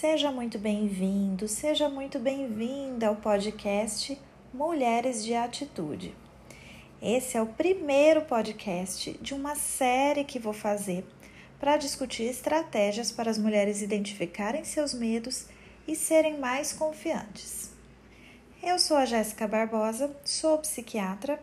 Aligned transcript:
Seja 0.00 0.32
muito 0.32 0.58
bem-vindo, 0.58 1.46
seja 1.46 1.86
muito 1.86 2.18
bem-vinda 2.18 3.08
ao 3.08 3.16
podcast 3.16 4.18
Mulheres 4.50 5.22
de 5.22 5.34
Atitude. 5.34 6.14
Esse 7.02 7.36
é 7.36 7.42
o 7.42 7.46
primeiro 7.46 8.22
podcast 8.22 9.12
de 9.20 9.34
uma 9.34 9.54
série 9.54 10.24
que 10.24 10.38
vou 10.38 10.54
fazer 10.54 11.04
para 11.58 11.76
discutir 11.76 12.22
estratégias 12.22 13.12
para 13.12 13.30
as 13.30 13.36
mulheres 13.36 13.82
identificarem 13.82 14.64
seus 14.64 14.94
medos 14.94 15.48
e 15.86 15.94
serem 15.94 16.38
mais 16.38 16.72
confiantes. 16.72 17.70
Eu 18.62 18.78
sou 18.78 18.96
a 18.96 19.04
Jéssica 19.04 19.46
Barbosa, 19.46 20.16
sou 20.24 20.56
psiquiatra 20.56 21.38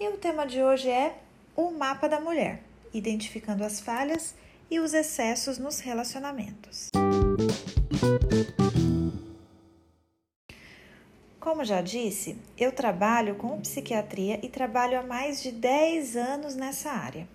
e 0.00 0.08
o 0.08 0.16
tema 0.16 0.44
de 0.48 0.60
hoje 0.60 0.90
é 0.90 1.16
o 1.54 1.70
mapa 1.70 2.08
da 2.08 2.18
mulher, 2.18 2.60
identificando 2.92 3.62
as 3.62 3.78
falhas 3.78 4.34
e 4.68 4.80
os 4.80 4.94
excessos 4.94 5.58
nos 5.58 5.78
relacionamentos. 5.78 6.88
Como 11.38 11.64
já 11.64 11.82
disse, 11.82 12.38
eu 12.56 12.72
trabalho 12.72 13.34
com 13.34 13.60
psiquiatria 13.60 14.40
e 14.42 14.48
trabalho 14.48 14.98
há 14.98 15.02
mais 15.02 15.42
de 15.42 15.52
10 15.52 16.16
anos 16.16 16.54
nessa 16.54 16.90
área. 16.90 17.28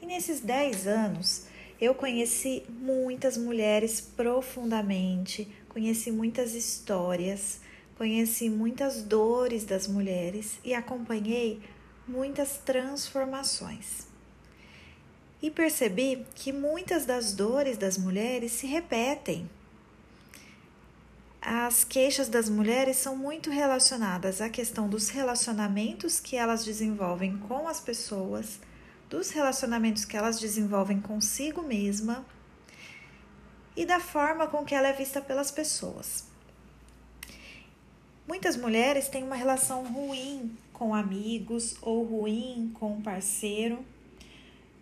E 0.00 0.06
nesses 0.06 0.40
10 0.40 0.86
anos, 0.86 1.46
eu 1.80 1.94
conheci 1.94 2.62
muitas 2.68 3.36
mulheres 3.36 4.00
profundamente, 4.00 5.46
conheci 5.68 6.10
muitas 6.10 6.54
histórias, 6.54 7.60
conheci 7.98 8.48
muitas 8.48 9.02
dores 9.02 9.64
das 9.64 9.86
mulheres 9.86 10.58
e 10.64 10.72
acompanhei 10.72 11.60
muitas 12.08 12.56
transformações. 12.58 14.06
E 15.42 15.50
percebi 15.50 16.24
que 16.34 16.52
muitas 16.52 17.04
das 17.04 17.34
dores 17.34 17.76
das 17.76 17.98
mulheres 17.98 18.52
se 18.52 18.66
repetem. 18.66 19.48
As 21.48 21.84
queixas 21.84 22.28
das 22.28 22.50
mulheres 22.50 22.96
são 22.96 23.16
muito 23.16 23.50
relacionadas 23.50 24.40
à 24.40 24.50
questão 24.50 24.88
dos 24.88 25.10
relacionamentos 25.10 26.18
que 26.18 26.34
elas 26.34 26.64
desenvolvem 26.64 27.38
com 27.38 27.68
as 27.68 27.80
pessoas, 27.80 28.58
dos 29.08 29.30
relacionamentos 29.30 30.04
que 30.04 30.16
elas 30.16 30.40
desenvolvem 30.40 31.00
consigo 31.00 31.62
mesma 31.62 32.26
e 33.76 33.86
da 33.86 34.00
forma 34.00 34.48
com 34.48 34.64
que 34.64 34.74
ela 34.74 34.88
é 34.88 34.92
vista 34.92 35.20
pelas 35.20 35.52
pessoas. 35.52 36.24
Muitas 38.26 38.56
mulheres 38.56 39.06
têm 39.06 39.22
uma 39.22 39.36
relação 39.36 39.84
ruim 39.84 40.58
com 40.72 40.92
amigos 40.96 41.76
ou 41.80 42.02
ruim 42.02 42.72
com 42.74 42.94
um 42.94 43.00
parceiro. 43.00 43.84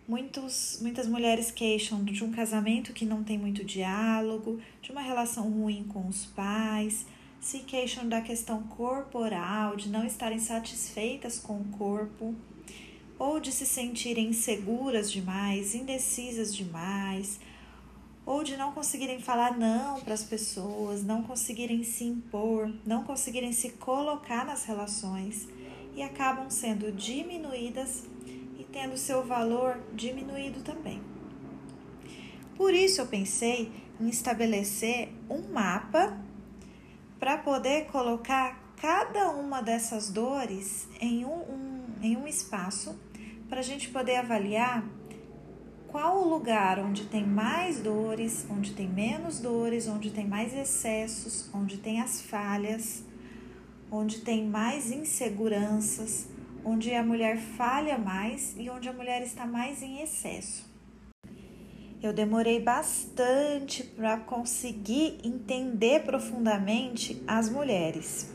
Muitos, 0.06 0.80
muitas 0.83 1.06
mulheres 1.06 1.50
queixam 1.50 2.05
de 2.05 2.22
um 2.22 2.30
casamento 2.30 2.92
que 2.92 3.06
não 3.06 3.24
tem 3.24 3.38
muito 3.38 3.64
diálogo, 3.64 4.60
de 4.83 4.92
uma 4.92 5.00
relação 5.00 5.50
ruim 5.50 5.84
com 5.84 6.06
os 6.06 6.27
pais, 6.27 7.06
se 7.41 7.60
queixam 7.60 8.06
da 8.06 8.20
questão 8.20 8.64
corporal, 8.64 9.77
de 9.77 9.88
não 9.88 10.05
estarem 10.05 10.38
satisfeitas 10.38 11.38
com 11.38 11.58
o 11.58 11.64
corpo, 11.78 12.34
ou 13.19 13.41
de 13.41 13.50
se 13.50 13.64
sentirem 13.64 14.28
inseguras 14.28 15.10
demais, 15.10 15.75
indecisas 15.75 16.55
demais, 16.55 17.41
ou 18.27 18.44
de 18.44 18.58
não 18.58 18.72
conseguirem 18.72 19.20
falar 19.20 19.56
não 19.56 20.00
para 20.00 20.12
as 20.12 20.22
pessoas, 20.22 21.02
não 21.02 21.22
conseguirem 21.22 21.82
se 21.82 22.05
impor, 22.05 22.70
não 22.84 23.05
conseguirem 23.05 23.52
se 23.52 23.70
colocar 23.70 24.44
nas 24.44 24.66
relações 24.66 25.48
e 25.97 26.02
acabam 26.02 26.50
sendo 26.50 26.92
diminuídas 26.92 28.05
tendo 28.75 28.97
seu 28.97 29.25
valor 29.25 29.78
diminuído 29.92 30.61
também. 30.62 31.00
Por 32.56 32.75
isso 32.75 33.00
eu 33.00 33.06
pensei 33.06 33.72
em 34.00 34.09
estabelecer 34.09 35.10
um 35.31 35.53
mapa 35.53 36.19
para 37.21 37.38
poder 37.38 37.87
colocar 37.87 38.75
cada 38.76 39.31
uma 39.31 39.62
dessas 39.62 40.10
dores 40.10 40.88
em 41.00 41.25
um, 41.25 41.28
um 41.31 41.84
em 42.03 42.16
um 42.16 42.26
espaço 42.26 42.98
para 43.48 43.60
a 43.60 43.62
gente 43.62 43.88
poder 43.88 44.16
avaliar 44.16 44.84
qual 45.87 46.22
o 46.22 46.28
lugar 46.28 46.81
onde 46.81 47.04
tem 47.04 47.25
mais 47.25 47.78
dores, 47.78 48.44
onde 48.50 48.72
tem 48.72 48.88
menos 48.88 49.38
dores, 49.38 49.87
onde 49.87 50.10
tem 50.10 50.27
mais 50.27 50.53
excessos, 50.53 51.48
onde 51.54 51.78
tem 51.78 52.00
as 52.00 52.21
falhas, 52.21 53.04
onde 53.91 54.21
tem 54.22 54.44
mais 54.44 54.91
inseguranças, 54.91 56.27
onde 56.64 56.94
a 56.94 57.02
mulher 57.02 57.36
falha 57.36 57.98
mais 57.98 58.54
e 58.56 58.70
onde 58.70 58.88
a 58.88 58.92
mulher 58.92 59.22
está 59.22 59.44
mais 59.47 59.82
em 59.82 60.00
excesso. 60.00 60.72
Eu 62.02 62.12
demorei 62.12 62.60
bastante 62.60 63.82
para 63.82 64.19
conseguir 64.19 65.19
entender 65.24 66.04
profundamente 66.04 67.22
as 67.26 67.48
mulheres. 67.48 68.30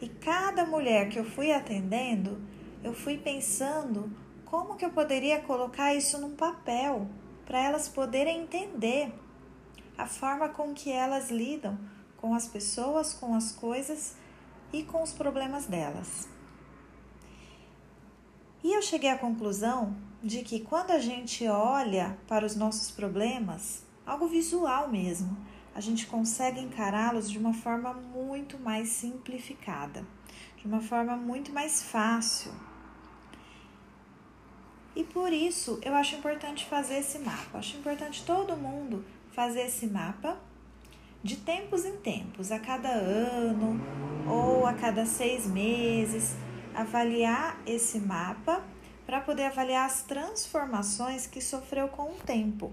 E 0.00 0.08
cada 0.08 0.66
mulher 0.66 1.08
que 1.08 1.18
eu 1.18 1.24
fui 1.24 1.52
atendendo, 1.52 2.38
eu 2.84 2.92
fui 2.92 3.16
pensando 3.16 4.10
como 4.44 4.76
que 4.76 4.84
eu 4.84 4.90
poderia 4.90 5.40
colocar 5.40 5.94
isso 5.94 6.20
num 6.20 6.36
papel 6.36 7.08
para 7.46 7.62
elas 7.62 7.88
poderem 7.88 8.42
entender 8.42 9.12
a 9.96 10.06
forma 10.06 10.48
com 10.50 10.74
que 10.74 10.92
elas 10.92 11.30
lidam 11.30 11.78
com 12.18 12.34
as 12.34 12.46
pessoas, 12.46 13.14
com 13.14 13.34
as 13.34 13.52
coisas 13.52 14.16
e 14.72 14.82
com 14.82 15.02
os 15.02 15.12
problemas 15.12 15.66
delas. 15.66 16.35
E 18.66 18.72
eu 18.72 18.82
cheguei 18.82 19.10
à 19.10 19.16
conclusão 19.16 19.94
de 20.20 20.42
que 20.42 20.58
quando 20.58 20.90
a 20.90 20.98
gente 20.98 21.46
olha 21.46 22.18
para 22.26 22.44
os 22.44 22.56
nossos 22.56 22.90
problemas, 22.90 23.84
algo 24.04 24.26
visual 24.26 24.88
mesmo, 24.88 25.36
a 25.72 25.80
gente 25.80 26.04
consegue 26.08 26.58
encará-los 26.58 27.30
de 27.30 27.38
uma 27.38 27.54
forma 27.54 27.94
muito 27.94 28.58
mais 28.58 28.88
simplificada, 28.88 30.04
de 30.56 30.66
uma 30.66 30.80
forma 30.80 31.16
muito 31.16 31.52
mais 31.52 31.80
fácil. 31.80 32.50
E 34.96 35.04
por 35.04 35.32
isso 35.32 35.78
eu 35.84 35.94
acho 35.94 36.16
importante 36.16 36.66
fazer 36.66 36.96
esse 36.96 37.20
mapa. 37.20 37.58
Acho 37.58 37.76
importante 37.76 38.24
todo 38.24 38.56
mundo 38.56 39.04
fazer 39.30 39.60
esse 39.60 39.86
mapa 39.86 40.36
de 41.22 41.36
tempos 41.36 41.84
em 41.84 41.98
tempos, 41.98 42.50
a 42.50 42.58
cada 42.58 42.88
ano 42.88 43.80
ou 44.28 44.66
a 44.66 44.72
cada 44.72 45.06
seis 45.06 45.46
meses, 45.46 46.34
avaliar 46.76 47.60
esse 47.66 47.98
mapa 47.98 48.62
para 49.04 49.20
poder 49.20 49.44
avaliar 49.44 49.86
as 49.86 50.02
transformações 50.02 51.26
que 51.26 51.40
sofreu 51.40 51.88
com 51.88 52.12
o 52.12 52.20
tempo. 52.24 52.72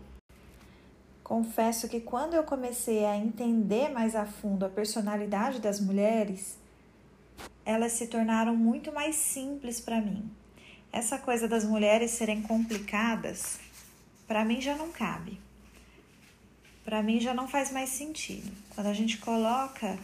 Confesso 1.24 1.88
que 1.88 2.02
quando 2.02 2.34
eu 2.34 2.44
comecei 2.44 3.06
a 3.06 3.16
entender 3.16 3.90
mais 3.90 4.16
a 4.16 4.26
fundo 4.26 4.66
a 4.66 4.70
personalidade 4.70 5.60
das 5.60 5.80
mulheres, 5.80 6.58
elas 7.66 7.94
se 7.94 8.08
tornaram 8.08 8.56
muito 8.56 8.92
mais 8.92 9.16
simples 9.16 9.80
para 9.80 10.02
mim 10.02 10.30
essa 10.94 11.18
coisa 11.18 11.48
das 11.48 11.66
mulheres 11.66 12.12
serem 12.12 12.44
complicadas, 12.44 13.58
para 14.28 14.46
mim 14.46 14.62
já 14.62 14.76
não 14.76 14.92
cabe. 14.92 15.42
Para 16.86 17.02
mim 17.02 17.20
já 17.20 17.34
não 17.34 17.48
faz 17.48 17.72
mais 17.72 17.90
sentido. 17.90 18.52
Quando 18.76 18.88
a 18.88 18.94
gente 18.94 19.18
coloca 19.18 19.98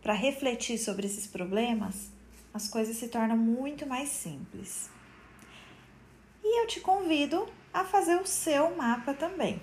para 0.00 0.12
refletir 0.14 0.78
sobre 0.78 1.06
esses 1.06 1.26
problemas, 1.26 2.12
as 2.54 2.68
coisas 2.68 2.96
se 2.96 3.08
tornam 3.08 3.36
muito 3.36 3.84
mais 3.84 4.08
simples. 4.08 4.88
E 6.42 6.62
eu 6.62 6.66
te 6.66 6.80
convido 6.80 7.46
a 7.72 7.84
fazer 7.84 8.16
o 8.16 8.26
seu 8.26 8.74
mapa 8.74 9.12
também. 9.12 9.60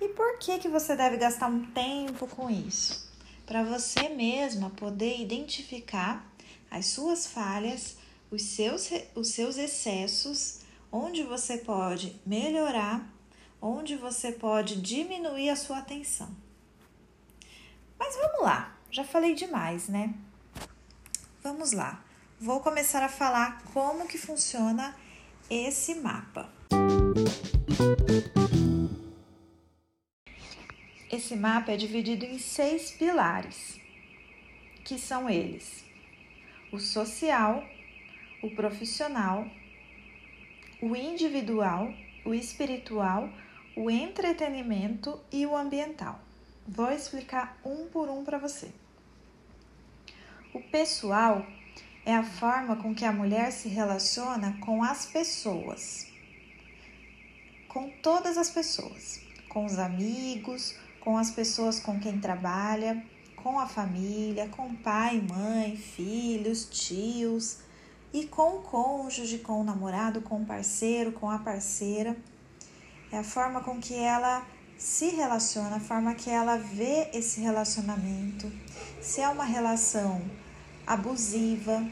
E 0.00 0.08
por 0.10 0.38
que 0.38 0.58
que 0.58 0.68
você 0.68 0.94
deve 0.94 1.16
gastar 1.16 1.48
um 1.48 1.64
tempo 1.72 2.28
com 2.28 2.48
isso? 2.48 3.10
Para 3.46 3.64
você 3.64 4.08
mesma 4.10 4.70
poder 4.70 5.20
identificar 5.20 6.24
as 6.70 6.86
suas 6.86 7.26
falhas 7.26 7.96
os 8.30 8.42
seus, 8.42 8.90
os 9.14 9.28
seus 9.28 9.56
excessos, 9.56 10.60
onde 10.90 11.22
você 11.22 11.58
pode 11.58 12.20
melhorar, 12.24 13.08
onde 13.60 13.96
você 13.96 14.32
pode 14.32 14.80
diminuir 14.80 15.50
a 15.50 15.56
sua 15.56 15.78
atenção. 15.78 16.28
Mas 17.98 18.14
vamos 18.16 18.42
lá, 18.42 18.76
já 18.90 19.04
falei 19.04 19.34
demais, 19.34 19.88
né? 19.88 20.14
Vamos 21.48 21.70
lá. 21.70 22.04
Vou 22.40 22.58
começar 22.58 23.04
a 23.04 23.08
falar 23.08 23.62
como 23.72 24.08
que 24.08 24.18
funciona 24.18 24.96
esse 25.48 25.94
mapa. 25.94 26.50
Esse 31.08 31.36
mapa 31.36 31.70
é 31.70 31.76
dividido 31.76 32.24
em 32.24 32.36
seis 32.40 32.90
pilares, 32.90 33.80
que 34.84 34.98
são 34.98 35.30
eles: 35.30 35.84
o 36.72 36.80
social, 36.80 37.62
o 38.42 38.50
profissional, 38.50 39.46
o 40.82 40.96
individual, 40.96 41.94
o 42.24 42.34
espiritual, 42.34 43.30
o 43.76 43.88
entretenimento 43.88 45.20
e 45.30 45.46
o 45.46 45.56
ambiental. 45.56 46.20
Vou 46.66 46.90
explicar 46.90 47.56
um 47.64 47.86
por 47.86 48.08
um 48.08 48.24
para 48.24 48.36
você. 48.36 48.68
O 50.56 50.60
pessoal 50.70 51.44
é 52.06 52.14
a 52.14 52.22
forma 52.22 52.76
com 52.76 52.94
que 52.94 53.04
a 53.04 53.12
mulher 53.12 53.52
se 53.52 53.68
relaciona 53.68 54.56
com 54.64 54.82
as 54.82 55.04
pessoas, 55.04 56.06
com 57.68 57.90
todas 58.02 58.38
as 58.38 58.48
pessoas, 58.48 59.20
com 59.50 59.66
os 59.66 59.78
amigos, 59.78 60.74
com 60.98 61.18
as 61.18 61.30
pessoas 61.30 61.78
com 61.78 62.00
quem 62.00 62.18
trabalha, 62.18 63.04
com 63.36 63.60
a 63.60 63.66
família, 63.66 64.48
com 64.48 64.74
pai, 64.76 65.20
mãe, 65.20 65.76
filhos, 65.76 66.64
tios 66.64 67.58
e 68.10 68.24
com 68.24 68.56
o 68.56 68.62
cônjuge, 68.62 69.40
com 69.40 69.60
o 69.60 69.64
namorado, 69.64 70.22
com 70.22 70.40
o 70.40 70.46
parceiro, 70.46 71.12
com 71.12 71.30
a 71.30 71.38
parceira. 71.38 72.16
É 73.12 73.18
a 73.18 73.24
forma 73.24 73.60
com 73.60 73.78
que 73.78 73.92
ela 73.94 74.42
se 74.78 75.10
relaciona, 75.10 75.76
a 75.76 75.80
forma 75.80 76.14
que 76.14 76.30
ela 76.30 76.56
vê 76.56 77.10
esse 77.12 77.42
relacionamento. 77.42 78.50
Se 79.02 79.20
é 79.20 79.28
uma 79.28 79.44
relação 79.44 80.22
abusiva, 80.86 81.84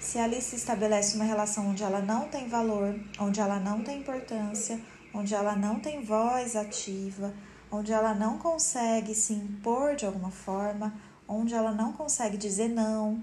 se 0.00 0.18
ali 0.18 0.42
se 0.42 0.56
estabelece 0.56 1.14
uma 1.16 1.24
relação 1.24 1.68
onde 1.68 1.82
ela 1.82 2.00
não 2.00 2.28
tem 2.28 2.48
valor, 2.48 2.98
onde 3.18 3.40
ela 3.40 3.60
não 3.60 3.82
tem 3.82 4.00
importância, 4.00 4.80
onde 5.14 5.34
ela 5.34 5.54
não 5.54 5.78
tem 5.78 6.02
voz 6.02 6.56
ativa, 6.56 7.32
onde 7.70 7.92
ela 7.92 8.14
não 8.14 8.38
consegue 8.38 9.14
se 9.14 9.32
impor 9.32 9.94
de 9.94 10.04
alguma 10.04 10.30
forma, 10.30 10.92
onde 11.28 11.54
ela 11.54 11.72
não 11.72 11.92
consegue 11.92 12.36
dizer 12.36 12.68
não, 12.68 13.22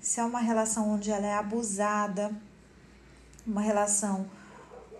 se 0.00 0.18
é 0.18 0.24
uma 0.24 0.40
relação 0.40 0.90
onde 0.90 1.10
ela 1.10 1.26
é 1.26 1.34
abusada, 1.34 2.30
uma 3.46 3.60
relação 3.60 4.26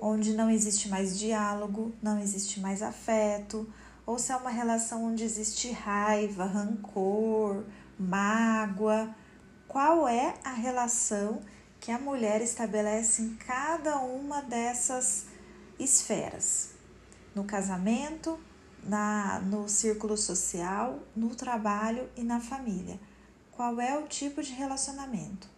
onde 0.01 0.33
não 0.33 0.51
existe 0.51 0.89
mais 0.89 1.19
diálogo, 1.19 1.93
não 2.03 2.19
existe 2.19 2.61
mais 2.61 2.83
afeto, 2.83 3.69
ou 4.07 4.19
se 4.19 4.33
é 4.33 4.37
uma 4.37 4.51
relação 4.51 5.05
onde 5.05 5.25
existe 5.25 5.71
raiva, 5.71 6.45
rancor, 6.45 7.65
mágoa. 7.99 9.15
Qual 9.71 10.09
é 10.09 10.35
a 10.43 10.53
relação 10.53 11.41
que 11.79 11.93
a 11.93 11.99
mulher 11.99 12.43
estabelece 12.43 13.23
em 13.23 13.37
cada 13.37 13.99
uma 13.99 14.43
dessas 14.43 15.27
esferas? 15.79 16.71
No 17.37 17.45
casamento, 17.45 18.37
na, 18.83 19.39
no 19.39 19.69
círculo 19.69 20.17
social, 20.17 20.99
no 21.15 21.37
trabalho 21.37 22.11
e 22.17 22.25
na 22.25 22.41
família. 22.41 22.99
Qual 23.53 23.81
é 23.81 23.97
o 23.97 24.09
tipo 24.09 24.43
de 24.43 24.51
relacionamento? 24.51 25.49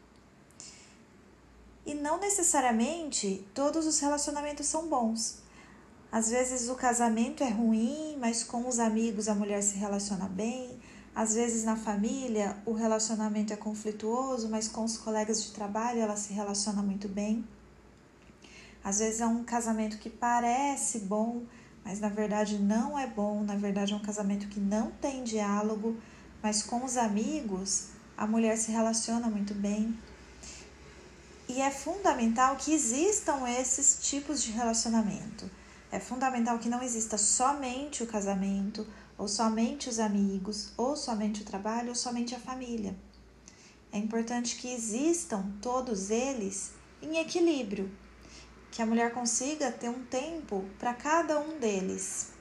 E 1.87 1.95
não 1.95 2.21
necessariamente 2.21 3.49
todos 3.55 3.87
os 3.87 3.99
relacionamentos 3.99 4.67
são 4.67 4.89
bons. 4.91 5.39
Às 6.13 6.29
vezes 6.29 6.69
o 6.69 6.75
casamento 6.75 7.43
é 7.43 7.49
ruim, 7.49 8.19
mas 8.21 8.45
com 8.45 8.69
os 8.69 8.79
amigos 8.79 9.27
a 9.27 9.35
mulher 9.35 9.63
se 9.63 9.77
relaciona 9.77 10.29
bem. 10.29 10.82
Às 11.15 11.35
vezes 11.35 11.65
na 11.65 11.77
família 11.77 12.57
o 12.65 12.73
relacionamento 12.73 13.53
é 13.53 13.57
conflituoso, 13.57 14.49
mas 14.49 14.67
com 14.67 14.85
os 14.85 14.97
colegas 14.97 15.45
de 15.45 15.53
trabalho 15.53 16.01
ela 16.01 16.17
se 16.17 16.33
relaciona 16.33 16.83
muito 16.83 17.09
bem. 17.09 17.45
Às 18.83 18.99
vezes 18.99 19.21
é 19.21 19.27
um 19.27 19.45
casamento 19.45 19.99
que 19.99 20.09
parece 20.09 21.01
bom, 21.01 21.43
mas 21.85 22.01
na 22.01 22.09
verdade 22.09 22.59
não 22.59 22.99
é 22.99 23.07
bom, 23.07 23.45
na 23.45 23.57
verdade 23.57 23.93
é 23.93 23.97
um 23.97 24.03
casamento 24.03 24.49
que 24.49 24.59
não 24.59 24.91
tem 24.91 25.23
diálogo, 25.23 25.97
mas 26.43 26.63
com 26.63 26.85
os 26.85 26.97
amigos 26.97 27.89
a 28.17 28.27
mulher 28.27 28.57
se 28.57 28.73
relaciona 28.73 29.29
muito 29.29 29.55
bem. 29.55 29.97
E 31.49 31.61
é 31.61 31.71
fundamental 31.71 32.57
que 32.57 32.73
existam 32.73 33.47
esses 33.49 33.99
tipos 34.01 34.43
de 34.43 34.53
relacionamento. 34.53 35.51
É 35.91 36.01
fundamental 36.01 36.59
que 36.59 36.69
não 36.69 36.83
exista 36.83 37.19
somente 37.19 38.03
o 38.03 38.07
casamento, 38.07 38.87
ou 39.23 39.29
somente 39.29 39.89
os 39.89 40.01
amigos, 40.01 40.73
ou 40.77 40.97
somente 40.97 41.43
o 41.43 41.45
trabalho, 41.45 41.91
ou 41.91 41.95
somente 41.95 42.35
a 42.35 42.41
família. 42.41 42.97
É 43.93 43.97
importante 43.97 44.57
que 44.57 44.75
existam 44.75 45.45
todos 45.63 46.11
eles 46.11 46.73
em 47.01 47.19
equilíbrio, 47.19 47.89
que 48.73 48.83
a 48.83 48.87
mulher 48.87 49.15
consiga 49.15 49.71
ter 49.71 49.89
um 49.89 50.03
tempo 50.07 50.65
para 50.77 50.93
cada 50.93 51.39
um 51.39 51.57
deles, 51.61 52.33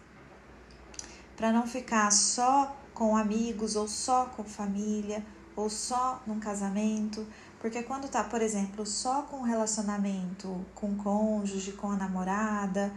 para 1.38 1.52
não 1.52 1.68
ficar 1.68 2.12
só 2.12 2.76
com 2.96 3.16
amigos 3.16 3.76
ou 3.76 3.88
só 3.88 4.26
com 4.36 4.44
família 4.44 5.24
ou 5.56 5.70
só 5.70 6.20
num 6.26 6.40
casamento, 6.40 7.28
porque 7.60 7.84
quando 7.84 8.10
tá, 8.10 8.24
por 8.24 8.42
exemplo, 8.42 8.88
só 8.88 9.22
com 9.22 9.44
relacionamento 9.44 10.66
com 10.74 10.94
o 10.94 10.96
cônjuge, 10.96 11.74
com 11.74 11.92
a 11.92 11.96
namorada, 11.96 12.92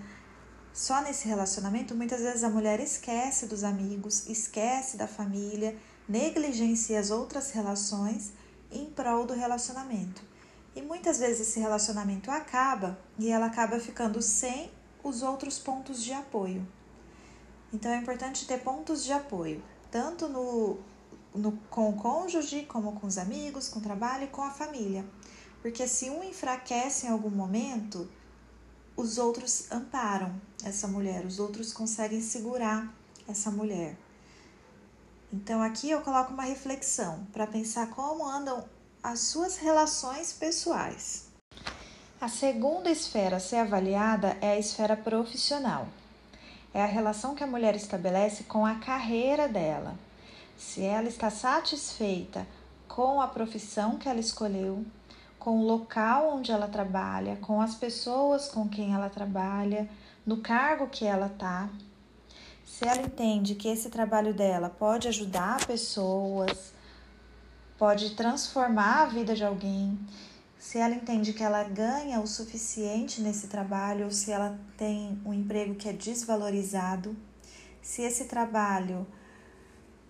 só 0.74 1.00
nesse 1.00 1.28
relacionamento, 1.28 1.94
muitas 1.94 2.20
vezes 2.20 2.42
a 2.42 2.50
mulher 2.50 2.80
esquece 2.80 3.46
dos 3.46 3.62
amigos, 3.62 4.26
esquece 4.26 4.96
da 4.96 5.06
família, 5.06 5.76
negligencia 6.08 6.98
as 6.98 7.12
outras 7.12 7.52
relações 7.52 8.32
em 8.72 8.86
prol 8.86 9.24
do 9.24 9.32
relacionamento. 9.32 10.20
E 10.74 10.82
muitas 10.82 11.20
vezes 11.20 11.48
esse 11.48 11.60
relacionamento 11.60 12.28
acaba 12.28 12.98
e 13.16 13.30
ela 13.30 13.46
acaba 13.46 13.78
ficando 13.78 14.20
sem 14.20 14.68
os 15.04 15.22
outros 15.22 15.60
pontos 15.60 16.02
de 16.02 16.12
apoio. 16.12 16.66
Então 17.72 17.92
é 17.92 17.96
importante 17.96 18.44
ter 18.44 18.58
pontos 18.58 19.04
de 19.04 19.12
apoio, 19.12 19.62
tanto 19.92 20.28
no 20.28 20.78
no, 21.34 21.52
com 21.68 21.90
o 21.90 21.94
cônjuge, 21.94 22.64
como 22.64 22.92
com 22.92 23.06
os 23.06 23.18
amigos, 23.18 23.68
com 23.68 23.80
o 23.80 23.82
trabalho 23.82 24.24
e 24.24 24.28
com 24.28 24.42
a 24.42 24.50
família. 24.50 25.04
Porque 25.60 25.88
se 25.88 26.10
um 26.10 26.22
enfraquece 26.22 27.06
em 27.06 27.10
algum 27.10 27.30
momento, 27.30 28.08
os 28.96 29.18
outros 29.18 29.70
amparam 29.70 30.34
essa 30.64 30.86
mulher, 30.86 31.24
os 31.26 31.38
outros 31.38 31.72
conseguem 31.72 32.20
segurar 32.20 32.92
essa 33.28 33.50
mulher. 33.50 33.96
Então 35.32 35.62
aqui 35.62 35.90
eu 35.90 36.00
coloco 36.00 36.32
uma 36.32 36.44
reflexão 36.44 37.26
para 37.32 37.46
pensar 37.46 37.90
como 37.90 38.26
andam 38.26 38.64
as 39.02 39.20
suas 39.20 39.56
relações 39.56 40.32
pessoais. 40.32 41.26
A 42.20 42.28
segunda 42.28 42.90
esfera 42.90 43.36
a 43.36 43.40
ser 43.40 43.56
avaliada 43.56 44.36
é 44.40 44.52
a 44.52 44.58
esfera 44.58 44.96
profissional. 44.96 45.88
É 46.72 46.82
a 46.82 46.86
relação 46.86 47.34
que 47.34 47.44
a 47.44 47.46
mulher 47.46 47.76
estabelece 47.76 48.44
com 48.44 48.64
a 48.64 48.76
carreira 48.76 49.48
dela 49.48 49.98
se 50.56 50.82
ela 50.82 51.08
está 51.08 51.30
satisfeita 51.30 52.46
com 52.88 53.20
a 53.20 53.26
profissão 53.26 53.98
que 53.98 54.08
ela 54.08 54.20
escolheu, 54.20 54.84
com 55.44 55.58
o 55.60 55.66
local 55.66 56.36
onde 56.36 56.50
ela 56.50 56.66
trabalha, 56.66 57.36
com 57.36 57.60
as 57.60 57.74
pessoas 57.74 58.48
com 58.48 58.66
quem 58.66 58.94
ela 58.94 59.10
trabalha, 59.10 59.86
no 60.24 60.38
cargo 60.38 60.86
que 60.86 61.04
ela 61.04 61.26
está. 61.26 61.68
Se 62.64 62.88
ela 62.88 63.02
entende 63.02 63.54
que 63.54 63.68
esse 63.68 63.90
trabalho 63.90 64.32
dela 64.32 64.70
pode 64.70 65.06
ajudar 65.06 65.66
pessoas, 65.66 66.72
pode 67.76 68.14
transformar 68.14 69.02
a 69.02 69.04
vida 69.04 69.34
de 69.34 69.44
alguém, 69.44 69.98
se 70.58 70.78
ela 70.78 70.94
entende 70.94 71.34
que 71.34 71.42
ela 71.42 71.62
ganha 71.64 72.20
o 72.20 72.26
suficiente 72.26 73.20
nesse 73.20 73.48
trabalho, 73.48 74.06
ou 74.06 74.10
se 74.10 74.32
ela 74.32 74.58
tem 74.78 75.20
um 75.26 75.34
emprego 75.34 75.74
que 75.74 75.90
é 75.90 75.92
desvalorizado, 75.92 77.14
se 77.82 78.00
esse 78.00 78.24
trabalho 78.24 79.06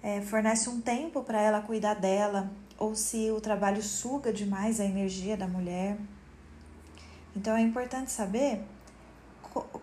é, 0.01 0.21
fornece 0.21 0.69
um 0.71 0.81
tempo 0.81 1.25
para 1.25 1.43
ela 1.43 1.61
cuidar 1.61 1.95
dela, 1.95 2.49
ou 2.79 2.95
se 2.95 3.31
o 3.31 3.41
trabalho 3.41 3.83
suga 3.83 4.33
demais 4.33 4.81
a 4.81 4.85
energia 4.85 5.37
da 5.37 5.47
mulher. 5.47 5.97
Então 7.37 7.57
é 7.57 7.61
importante 7.61 8.11
saber 8.11 8.63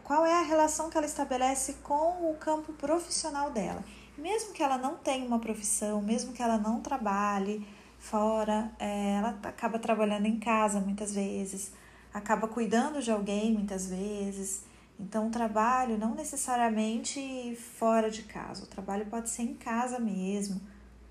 qual 0.03 0.25
é 0.25 0.33
a 0.33 0.43
relação 0.43 0.89
que 0.89 0.97
ela 0.97 1.05
estabelece 1.05 1.73
com 1.83 2.29
o 2.29 2.35
campo 2.39 2.73
profissional 2.73 3.51
dela. 3.51 3.83
Mesmo 4.17 4.53
que 4.53 4.61
ela 4.61 4.77
não 4.77 4.95
tenha 4.97 5.25
uma 5.25 5.39
profissão, 5.39 6.01
mesmo 6.01 6.33
que 6.33 6.43
ela 6.43 6.57
não 6.57 6.81
trabalhe 6.81 7.65
fora, 7.97 8.71
é, 8.79 9.15
ela 9.17 9.39
acaba 9.43 9.79
trabalhando 9.79 10.25
em 10.25 10.39
casa 10.39 10.79
muitas 10.79 11.13
vezes, 11.13 11.71
acaba 12.13 12.47
cuidando 12.47 13.01
de 13.01 13.11
alguém 13.11 13.53
muitas 13.53 13.87
vezes, 13.87 14.63
então, 15.01 15.27
o 15.27 15.31
trabalho 15.31 15.97
não 15.97 16.13
necessariamente 16.13 17.55
fora 17.55 18.11
de 18.11 18.21
casa, 18.21 18.63
o 18.63 18.67
trabalho 18.67 19.07
pode 19.07 19.31
ser 19.31 19.41
em 19.41 19.55
casa 19.55 19.97
mesmo, 19.97 20.61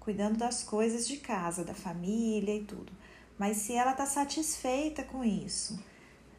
cuidando 0.01 0.39
das 0.39 0.63
coisas 0.63 1.07
de 1.07 1.19
casa, 1.19 1.63
da 1.63 1.75
família 1.75 2.57
e 2.57 2.65
tudo. 2.65 2.93
Mas 3.39 3.59
se 3.59 3.75
ela 3.75 3.93
está 3.93 4.07
satisfeita 4.07 5.03
com 5.05 5.23
isso, 5.23 5.79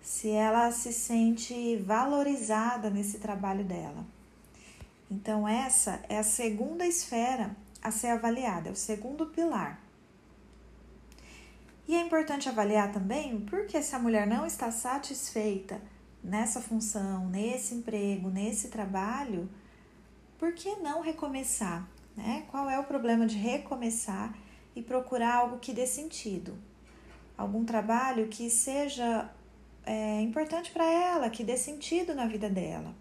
se 0.02 0.30
ela 0.30 0.72
se 0.72 0.92
sente 0.92 1.78
valorizada 1.78 2.90
nesse 2.90 3.20
trabalho 3.20 3.64
dela. 3.64 4.06
Então, 5.10 5.48
essa 5.48 6.02
é 6.10 6.18
a 6.18 6.24
segunda 6.24 6.86
esfera 6.86 7.56
a 7.82 7.92
ser 7.92 8.08
avaliada, 8.08 8.70
é 8.70 8.72
o 8.72 8.76
segundo 8.76 9.28
pilar. 9.28 9.80
E 11.88 11.96
é 11.96 12.02
importante 12.02 12.48
avaliar 12.48 12.92
também 12.92 13.42
porque 13.42 13.82
se 13.82 13.96
a 13.96 14.00
mulher 14.00 14.26
não 14.26 14.46
está 14.46 14.72
satisfeita 14.72 15.82
nessa 16.24 16.62
função, 16.62 17.28
nesse 17.28 17.74
emprego, 17.74 18.30
nesse 18.30 18.70
trabalho, 18.70 19.50
por 20.38 20.54
que 20.54 20.76
não 20.78 21.02
recomeçar? 21.02 21.88
Né? 22.16 22.46
Qual 22.50 22.70
é 22.70 22.80
o 22.80 22.84
problema 22.84 23.26
de 23.26 23.38
recomeçar 23.38 24.36
e 24.76 24.82
procurar 24.82 25.36
algo 25.36 25.60
que 25.60 25.74
dê 25.74 25.86
sentido? 25.86 26.58
Algum 27.38 27.66
trabalho 27.66 28.28
que 28.28 28.50
seja 28.50 29.30
é, 29.86 30.22
importante 30.22 30.72
para 30.72 30.86
ela, 30.86 31.30
que 31.30 31.44
dê 31.44 31.58
sentido 31.58 32.14
na 32.14 32.28
vida 32.28 32.50
dela. 32.50 32.94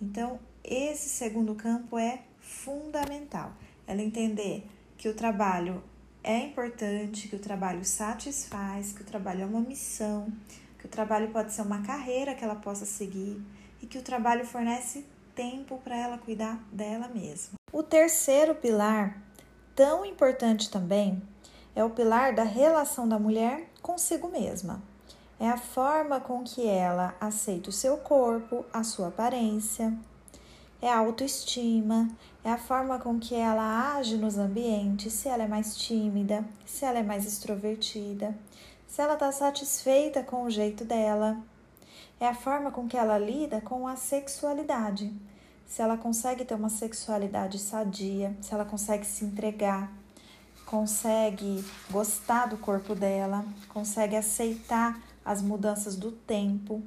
Então, 0.00 0.38
esse 0.64 1.08
segundo 1.08 1.54
campo 1.54 1.98
é 1.98 2.22
fundamental. 2.40 3.52
Ela 3.86 4.02
entender 4.02 4.66
que 4.96 5.08
o 5.08 5.14
trabalho 5.14 5.82
é 6.22 6.38
importante, 6.38 7.28
que 7.28 7.36
o 7.36 7.38
trabalho 7.38 7.84
satisfaz, 7.84 8.92
que 8.92 9.02
o 9.02 9.04
trabalho 9.04 9.42
é 9.42 9.46
uma 9.46 9.60
missão, 9.60 10.32
que 10.78 10.86
o 10.86 10.88
trabalho 10.88 11.30
pode 11.30 11.52
ser 11.52 11.62
uma 11.62 11.82
carreira 11.82 12.34
que 12.34 12.44
ela 12.44 12.56
possa 12.56 12.84
seguir 12.84 13.40
e 13.80 13.86
que 13.86 13.98
o 13.98 14.02
trabalho 14.02 14.44
fornece 14.44 15.04
tempo 15.34 15.78
para 15.78 15.96
ela 15.96 16.18
cuidar 16.18 16.62
dela 16.72 17.08
mesma. 17.08 17.61
O 17.72 17.82
terceiro 17.82 18.54
pilar, 18.54 19.16
tão 19.74 20.04
importante 20.04 20.70
também, 20.70 21.22
é 21.74 21.82
o 21.82 21.88
pilar 21.88 22.34
da 22.34 22.42
relação 22.42 23.08
da 23.08 23.18
mulher 23.18 23.70
consigo 23.80 24.28
mesma. 24.28 24.82
É 25.40 25.48
a 25.48 25.56
forma 25.56 26.20
com 26.20 26.44
que 26.44 26.66
ela 26.66 27.14
aceita 27.18 27.70
o 27.70 27.72
seu 27.72 27.96
corpo, 27.96 28.62
a 28.70 28.82
sua 28.84 29.08
aparência, 29.08 29.90
é 30.82 30.92
a 30.92 30.98
autoestima, 30.98 32.10
é 32.44 32.50
a 32.50 32.58
forma 32.58 32.98
com 32.98 33.18
que 33.18 33.34
ela 33.34 33.96
age 33.96 34.18
nos 34.18 34.36
ambientes, 34.36 35.14
se 35.14 35.30
ela 35.30 35.44
é 35.44 35.48
mais 35.48 35.74
tímida, 35.74 36.44
se 36.66 36.84
ela 36.84 36.98
é 36.98 37.02
mais 37.02 37.24
extrovertida, 37.24 38.36
se 38.86 39.00
ela 39.00 39.14
está 39.14 39.32
satisfeita 39.32 40.22
com 40.22 40.42
o 40.42 40.50
jeito 40.50 40.84
dela. 40.84 41.38
É 42.20 42.28
a 42.28 42.34
forma 42.34 42.70
com 42.70 42.86
que 42.86 42.98
ela 42.98 43.16
lida 43.16 43.62
com 43.62 43.88
a 43.88 43.96
sexualidade. 43.96 45.10
Se 45.66 45.80
ela 45.80 45.96
consegue 45.96 46.44
ter 46.44 46.54
uma 46.54 46.68
sexualidade 46.68 47.58
sadia, 47.58 48.36
se 48.40 48.52
ela 48.52 48.64
consegue 48.64 49.06
se 49.06 49.24
entregar, 49.24 49.92
consegue 50.66 51.64
gostar 51.90 52.46
do 52.46 52.56
corpo 52.56 52.94
dela, 52.94 53.44
consegue 53.68 54.16
aceitar 54.16 55.00
as 55.24 55.40
mudanças 55.40 55.96
do 55.96 56.12
tempo. 56.12 56.82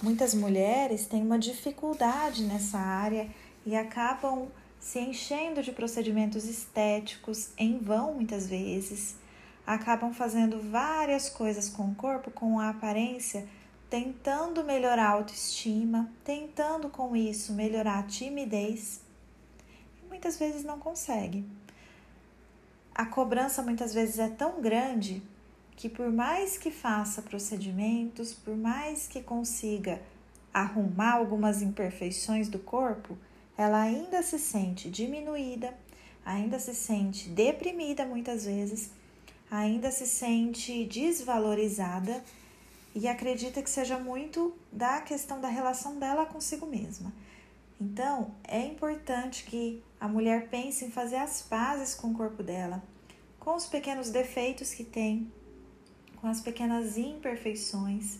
Muitas 0.00 0.34
mulheres 0.34 1.06
têm 1.06 1.22
uma 1.22 1.38
dificuldade 1.38 2.44
nessa 2.44 2.78
área 2.78 3.28
e 3.66 3.74
acabam 3.74 4.48
se 4.78 5.00
enchendo 5.00 5.62
de 5.62 5.72
procedimentos 5.72 6.44
estéticos 6.44 7.50
em 7.58 7.78
vão 7.78 8.14
muitas 8.14 8.46
vezes 8.46 9.16
acabam 9.68 10.14
fazendo 10.14 10.58
várias 10.70 11.28
coisas 11.28 11.68
com 11.68 11.90
o 11.90 11.94
corpo, 11.94 12.30
com 12.30 12.58
a 12.58 12.70
aparência, 12.70 13.46
tentando 13.88 14.64
melhorar 14.64 15.06
a 15.06 15.12
autoestima, 15.12 16.10
tentando 16.24 16.88
com 16.88 17.16
isso 17.16 17.52
melhorar 17.52 18.00
a 18.00 18.02
timidez 18.02 19.00
e 20.02 20.08
muitas 20.08 20.38
vezes 20.38 20.64
não 20.64 20.78
consegue. 20.78 21.44
A 22.94 23.06
cobrança 23.06 23.62
muitas 23.62 23.94
vezes 23.94 24.18
é 24.18 24.28
tão 24.28 24.60
grande 24.60 25.22
que, 25.76 25.88
por 25.88 26.10
mais 26.10 26.58
que 26.58 26.70
faça 26.70 27.22
procedimentos, 27.22 28.34
por 28.34 28.56
mais 28.56 29.06
que 29.06 29.22
consiga 29.22 30.02
arrumar 30.52 31.14
algumas 31.14 31.62
imperfeições 31.62 32.48
do 32.48 32.58
corpo, 32.58 33.16
ela 33.56 33.80
ainda 33.80 34.22
se 34.22 34.38
sente 34.38 34.90
diminuída, 34.90 35.72
ainda 36.24 36.58
se 36.58 36.74
sente 36.74 37.28
deprimida 37.28 38.04
muitas 38.04 38.44
vezes 38.44 38.90
ainda 39.50 39.90
se 39.90 40.06
sente 40.06 40.84
desvalorizada 40.84 42.22
e 42.94 43.06
acredita 43.06 43.62
que 43.62 43.70
seja 43.70 43.98
muito 43.98 44.54
da 44.72 45.00
questão 45.00 45.40
da 45.40 45.48
relação 45.48 45.98
dela 45.98 46.26
consigo 46.26 46.66
mesma. 46.66 47.12
Então, 47.80 48.34
é 48.42 48.60
importante 48.66 49.44
que 49.44 49.82
a 50.00 50.08
mulher 50.08 50.48
pense 50.48 50.84
em 50.84 50.90
fazer 50.90 51.16
as 51.16 51.42
pazes 51.42 51.94
com 51.94 52.08
o 52.08 52.14
corpo 52.14 52.42
dela, 52.42 52.82
com 53.38 53.54
os 53.54 53.66
pequenos 53.66 54.10
defeitos 54.10 54.74
que 54.74 54.84
tem, 54.84 55.32
com 56.20 56.26
as 56.26 56.40
pequenas 56.40 56.96
imperfeições. 56.96 58.18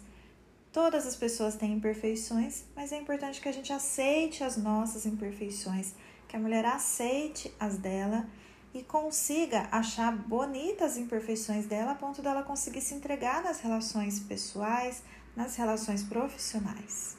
Todas 0.73 1.07
as 1.07 1.17
pessoas 1.17 1.57
têm 1.57 1.73
imperfeições, 1.73 2.65
mas 2.77 2.93
é 2.93 2.99
importante 2.99 3.41
que 3.41 3.49
a 3.49 3.53
gente 3.53 3.73
aceite 3.73 4.45
as 4.45 4.57
nossas 4.57 5.07
imperfeições, 5.07 5.95
que 6.29 6.37
a 6.37 6.41
mulher 6.41 6.65
aceite 6.65 7.53
as 7.59 7.77
dela 7.79 8.29
e 8.75 8.83
consiga 8.83 9.69
achar 9.71 10.15
bonitas 10.15 10.93
as 10.93 10.97
imperfeições 10.99 11.67
dela 11.67 11.93
a 11.93 11.95
ponto 11.95 12.21
dela 12.21 12.43
conseguir 12.43 12.81
se 12.81 12.95
entregar 12.95 13.43
nas 13.43 13.61
relações 13.61 14.21
pessoais, 14.21 15.03
nas 15.35 15.57
relações 15.57 16.03
profissionais. 16.03 17.17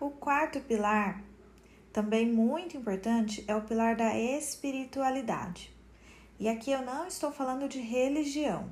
O 0.00 0.10
quarto 0.10 0.60
pilar, 0.60 1.22
também 1.92 2.26
muito 2.26 2.76
importante, 2.76 3.44
é 3.46 3.54
o 3.54 3.62
pilar 3.62 3.96
da 3.96 4.16
espiritualidade. 4.18 5.74
E 6.38 6.48
aqui 6.48 6.70
eu 6.70 6.80
não 6.82 7.06
estou 7.06 7.30
falando 7.30 7.68
de 7.68 7.80
religião, 7.80 8.70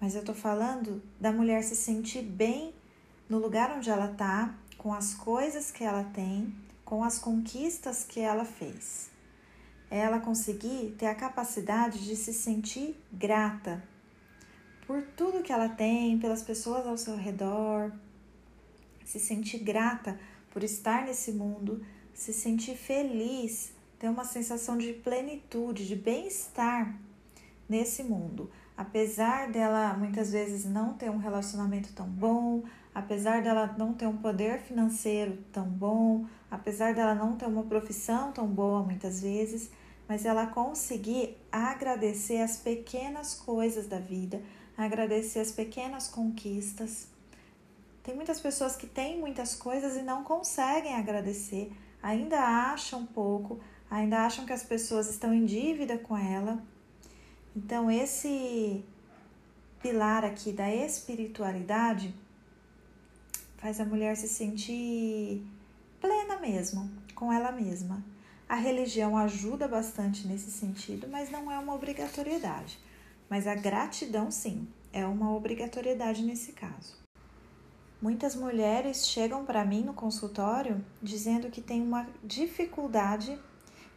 mas 0.00 0.14
eu 0.14 0.20
estou 0.20 0.34
falando 0.34 1.02
da 1.20 1.32
mulher 1.32 1.64
se 1.64 1.74
sentir 1.74 2.22
bem 2.22 2.72
no 3.28 3.38
lugar 3.38 3.72
onde 3.76 3.90
ela 3.90 4.12
está, 4.12 4.54
com 4.78 4.94
as 4.94 5.14
coisas 5.14 5.72
que 5.72 5.82
ela 5.82 6.04
tem, 6.04 6.54
com 6.84 7.02
as 7.02 7.18
conquistas 7.18 8.04
que 8.04 8.20
ela 8.20 8.44
fez 8.44 9.15
é 9.90 9.98
ela 9.98 10.18
conseguir 10.18 10.94
ter 10.98 11.06
a 11.06 11.14
capacidade 11.14 12.04
de 12.04 12.16
se 12.16 12.32
sentir 12.32 12.96
grata 13.12 13.82
por 14.86 15.02
tudo 15.16 15.42
que 15.42 15.52
ela 15.52 15.68
tem, 15.68 16.18
pelas 16.18 16.42
pessoas 16.42 16.86
ao 16.86 16.96
seu 16.96 17.16
redor, 17.16 17.92
se 19.04 19.18
sentir 19.18 19.58
grata 19.58 20.18
por 20.50 20.62
estar 20.62 21.04
nesse 21.04 21.32
mundo, 21.32 21.84
se 22.14 22.32
sentir 22.32 22.76
feliz, 22.76 23.72
ter 23.98 24.08
uma 24.08 24.24
sensação 24.24 24.78
de 24.78 24.92
plenitude, 24.92 25.86
de 25.86 25.96
bem-estar 25.96 26.94
nesse 27.68 28.02
mundo. 28.02 28.50
Apesar 28.76 29.50
dela 29.50 29.94
muitas 29.94 30.32
vezes 30.32 30.64
não 30.64 30.94
ter 30.94 31.10
um 31.10 31.16
relacionamento 31.16 31.92
tão 31.92 32.06
bom, 32.06 32.62
apesar 32.94 33.42
dela 33.42 33.74
não 33.78 33.92
ter 33.92 34.06
um 34.06 34.16
poder 34.16 34.60
financeiro 34.60 35.38
tão 35.52 35.64
bom, 35.64 36.26
apesar 36.50 36.94
dela 36.94 37.14
não 37.14 37.36
ter 37.36 37.46
uma 37.46 37.64
profissão 37.64 38.32
tão 38.32 38.46
boa 38.46 38.82
muitas 38.82 39.20
vezes, 39.20 39.70
mas 40.08 40.24
ela 40.24 40.46
conseguir 40.46 41.36
agradecer 41.50 42.40
as 42.40 42.56
pequenas 42.56 43.34
coisas 43.34 43.86
da 43.86 43.98
vida, 43.98 44.40
agradecer 44.76 45.40
as 45.40 45.50
pequenas 45.50 46.08
conquistas. 46.08 47.08
Tem 48.02 48.14
muitas 48.14 48.40
pessoas 48.40 48.76
que 48.76 48.86
têm 48.86 49.18
muitas 49.18 49.54
coisas 49.54 49.96
e 49.96 50.02
não 50.02 50.22
conseguem 50.22 50.94
agradecer, 50.94 51.72
ainda 52.00 52.38
acham 52.38 53.04
pouco, 53.04 53.58
ainda 53.90 54.24
acham 54.24 54.46
que 54.46 54.52
as 54.52 54.62
pessoas 54.62 55.10
estão 55.10 55.34
em 55.34 55.44
dívida 55.44 55.98
com 55.98 56.16
ela. 56.16 56.62
Então, 57.54 57.90
esse 57.90 58.84
pilar 59.82 60.24
aqui 60.24 60.52
da 60.52 60.72
espiritualidade 60.72 62.14
faz 63.56 63.80
a 63.80 63.84
mulher 63.84 64.16
se 64.16 64.28
sentir 64.28 65.44
plena 66.00 66.38
mesmo, 66.38 66.90
com 67.14 67.32
ela 67.32 67.52
mesma. 67.52 68.04
A 68.48 68.54
religião 68.54 69.16
ajuda 69.16 69.66
bastante 69.66 70.26
nesse 70.26 70.50
sentido, 70.50 71.08
mas 71.08 71.30
não 71.30 71.50
é 71.50 71.58
uma 71.58 71.74
obrigatoriedade. 71.74 72.78
Mas 73.28 73.46
a 73.46 73.54
gratidão, 73.54 74.30
sim, 74.30 74.68
é 74.92 75.04
uma 75.04 75.34
obrigatoriedade 75.34 76.22
nesse 76.22 76.52
caso. 76.52 76.96
Muitas 78.00 78.36
mulheres 78.36 79.08
chegam 79.08 79.44
para 79.44 79.64
mim 79.64 79.82
no 79.82 79.94
consultório 79.94 80.84
dizendo 81.02 81.50
que 81.50 81.60
tem 81.60 81.82
uma 81.82 82.06
dificuldade 82.22 83.38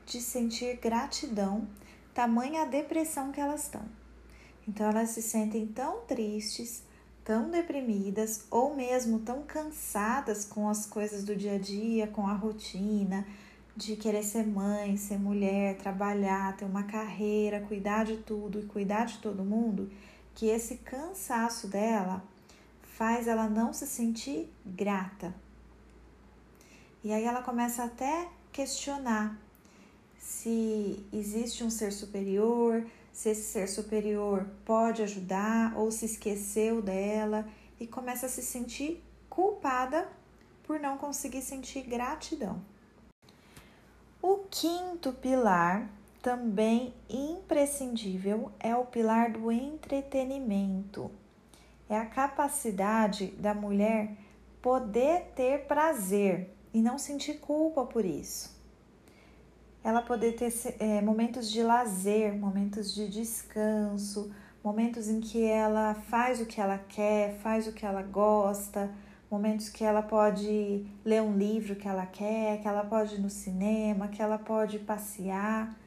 de 0.05 0.19
sentir 0.19 0.77
gratidão, 0.77 1.67
tamanha 2.13 2.63
a 2.63 2.65
depressão 2.65 3.31
que 3.31 3.39
elas 3.39 3.63
estão. 3.63 3.83
Então 4.67 4.89
elas 4.89 5.09
se 5.09 5.21
sentem 5.21 5.67
tão 5.67 6.01
tristes, 6.05 6.83
tão 7.29 7.51
deprimidas 7.51 8.47
ou 8.49 8.75
mesmo 8.75 9.19
tão 9.19 9.43
cansadas 9.43 10.43
com 10.45 10.67
as 10.67 10.87
coisas 10.87 11.23
do 11.23 11.35
dia 11.35 11.53
a 11.53 11.57
dia, 11.59 12.07
com 12.07 12.25
a 12.25 12.33
rotina, 12.33 13.23
de 13.77 13.95
querer 13.95 14.23
ser 14.23 14.47
mãe, 14.47 14.97
ser 14.97 15.19
mulher, 15.19 15.77
trabalhar, 15.77 16.57
ter 16.57 16.65
uma 16.65 16.81
carreira, 16.81 17.61
cuidar 17.67 18.03
de 18.03 18.17
tudo 18.17 18.59
e 18.59 18.65
cuidar 18.65 19.05
de 19.05 19.19
todo 19.19 19.45
mundo, 19.45 19.91
que 20.33 20.47
esse 20.47 20.77
cansaço 20.77 21.67
dela 21.67 22.23
faz 22.97 23.27
ela 23.27 23.47
não 23.47 23.73
se 23.73 23.85
sentir 23.85 24.51
grata. 24.65 25.31
E 27.03 27.13
aí 27.13 27.25
ela 27.25 27.43
começa 27.43 27.83
até 27.83 28.27
questionar 28.51 29.39
se 30.17 31.05
existe 31.13 31.63
um 31.63 31.69
ser 31.69 31.91
superior, 31.91 32.83
se 33.11 33.29
esse 33.29 33.43
ser 33.43 33.67
superior 33.67 34.45
pode 34.65 35.01
ajudar 35.01 35.77
ou 35.77 35.91
se 35.91 36.05
esqueceu 36.05 36.81
dela 36.81 37.47
e 37.79 37.87
começa 37.87 38.25
a 38.25 38.29
se 38.29 38.41
sentir 38.41 39.03
culpada 39.29 40.07
por 40.63 40.79
não 40.79 40.97
conseguir 40.97 41.41
sentir 41.41 41.81
gratidão. 41.83 42.61
O 44.21 44.39
quinto 44.49 45.13
pilar, 45.13 45.89
também 46.21 46.93
imprescindível, 47.09 48.51
é 48.59 48.75
o 48.75 48.85
pilar 48.85 49.31
do 49.31 49.51
entretenimento. 49.51 51.09
É 51.89 51.97
a 51.97 52.05
capacidade 52.05 53.27
da 53.27 53.53
mulher 53.53 54.17
poder 54.61 55.31
ter 55.35 55.65
prazer 55.65 56.53
e 56.73 56.81
não 56.81 56.97
sentir 56.97 57.39
culpa 57.39 57.85
por 57.85 58.03
isso. 58.03 58.58
Ela 59.83 60.01
poder 60.01 60.33
ter 60.33 60.51
é, 60.79 61.01
momentos 61.01 61.49
de 61.51 61.63
lazer, 61.63 62.33
momentos 62.37 62.93
de 62.93 63.07
descanso, 63.07 64.31
momentos 64.63 65.07
em 65.07 65.21
que 65.21 65.43
ela 65.43 65.93
faz 65.93 66.41
o 66.41 66.45
que 66.45 66.59
ela 66.59 66.77
quer, 66.77 67.37
faz 67.39 67.67
o 67.67 67.71
que 67.71 67.85
ela 67.85 68.01
gosta 68.01 68.91
momentos 69.29 69.69
que 69.69 69.83
ela 69.83 70.01
pode 70.01 70.85
ler 71.05 71.21
um 71.21 71.37
livro 71.37 71.75
que 71.75 71.87
ela 71.87 72.05
quer, 72.05 72.61
que 72.61 72.67
ela 72.67 72.83
pode 72.83 73.15
ir 73.15 73.19
no 73.19 73.29
cinema, 73.29 74.07
que 74.07 74.21
ela 74.21 74.39
pode 74.39 74.79
passear, 74.79 75.77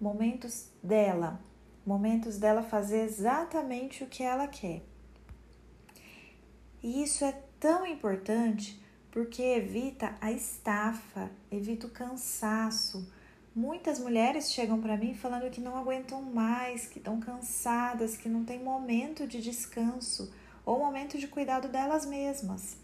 momentos 0.00 0.70
dela, 0.82 1.40
momentos 1.86 2.38
dela 2.38 2.62
fazer 2.62 3.02
exatamente 3.02 4.02
o 4.02 4.08
que 4.08 4.22
ela 4.22 4.48
quer. 4.48 4.82
E 6.82 7.02
isso 7.02 7.24
é 7.24 7.32
tão 7.60 7.86
importante 7.86 8.82
porque 9.10 9.42
evita 9.42 10.14
a 10.20 10.32
estafa, 10.32 11.30
evita 11.50 11.86
o 11.86 11.90
cansaço. 11.90 13.10
Muitas 13.58 13.98
mulheres 13.98 14.52
chegam 14.52 14.80
para 14.80 14.96
mim 14.96 15.14
falando 15.14 15.50
que 15.50 15.60
não 15.60 15.76
aguentam 15.76 16.22
mais, 16.22 16.86
que 16.86 16.98
estão 16.98 17.18
cansadas, 17.18 18.16
que 18.16 18.28
não 18.28 18.44
tem 18.44 18.62
momento 18.62 19.26
de 19.26 19.42
descanso 19.42 20.32
ou 20.64 20.78
momento 20.78 21.18
de 21.18 21.26
cuidado 21.26 21.66
delas 21.66 22.06
mesmas. 22.06 22.76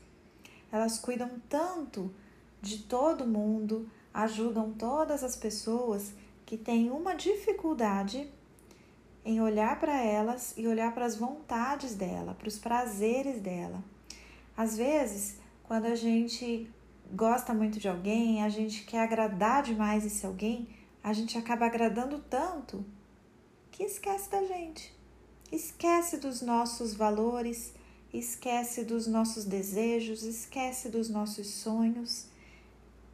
Elas 0.72 0.98
cuidam 0.98 1.30
tanto 1.48 2.12
de 2.60 2.78
todo 2.78 3.24
mundo, 3.24 3.88
ajudam 4.12 4.72
todas 4.72 5.22
as 5.22 5.36
pessoas 5.36 6.12
que 6.44 6.56
têm 6.56 6.90
uma 6.90 7.14
dificuldade 7.14 8.28
em 9.24 9.40
olhar 9.40 9.78
para 9.78 10.02
elas 10.02 10.54
e 10.56 10.66
olhar 10.66 10.92
para 10.92 11.04
as 11.04 11.14
vontades 11.14 11.94
dela, 11.94 12.34
para 12.34 12.48
os 12.48 12.58
prazeres 12.58 13.40
dela. 13.40 13.80
Às 14.56 14.76
vezes, 14.76 15.36
quando 15.62 15.86
a 15.86 15.94
gente 15.94 16.68
gosta 17.14 17.54
muito 17.54 17.78
de 17.78 17.88
alguém, 17.88 18.42
a 18.42 18.48
gente 18.48 18.82
quer 18.84 19.00
agradar 19.00 19.62
demais 19.62 20.04
esse 20.04 20.26
alguém, 20.26 20.68
a 21.02 21.12
gente 21.12 21.38
acaba 21.38 21.66
agradando 21.66 22.18
tanto 22.28 22.84
que 23.70 23.84
esquece 23.84 24.30
da 24.30 24.42
gente. 24.44 24.92
Esquece 25.52 26.16
dos 26.16 26.42
nossos 26.42 26.94
valores, 26.94 27.72
esquece 28.12 28.84
dos 28.84 29.06
nossos 29.06 29.44
desejos, 29.44 30.22
esquece 30.24 30.88
dos 30.88 31.08
nossos 31.08 31.46
sonhos. 31.46 32.26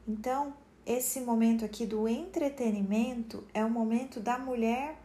Então, 0.08 0.54
esse 0.86 1.20
momento 1.20 1.64
aqui 1.64 1.84
do 1.84 2.08
entretenimento 2.08 3.44
é 3.52 3.64
o 3.64 3.70
momento 3.70 4.18
da 4.20 4.38
mulher 4.38 4.96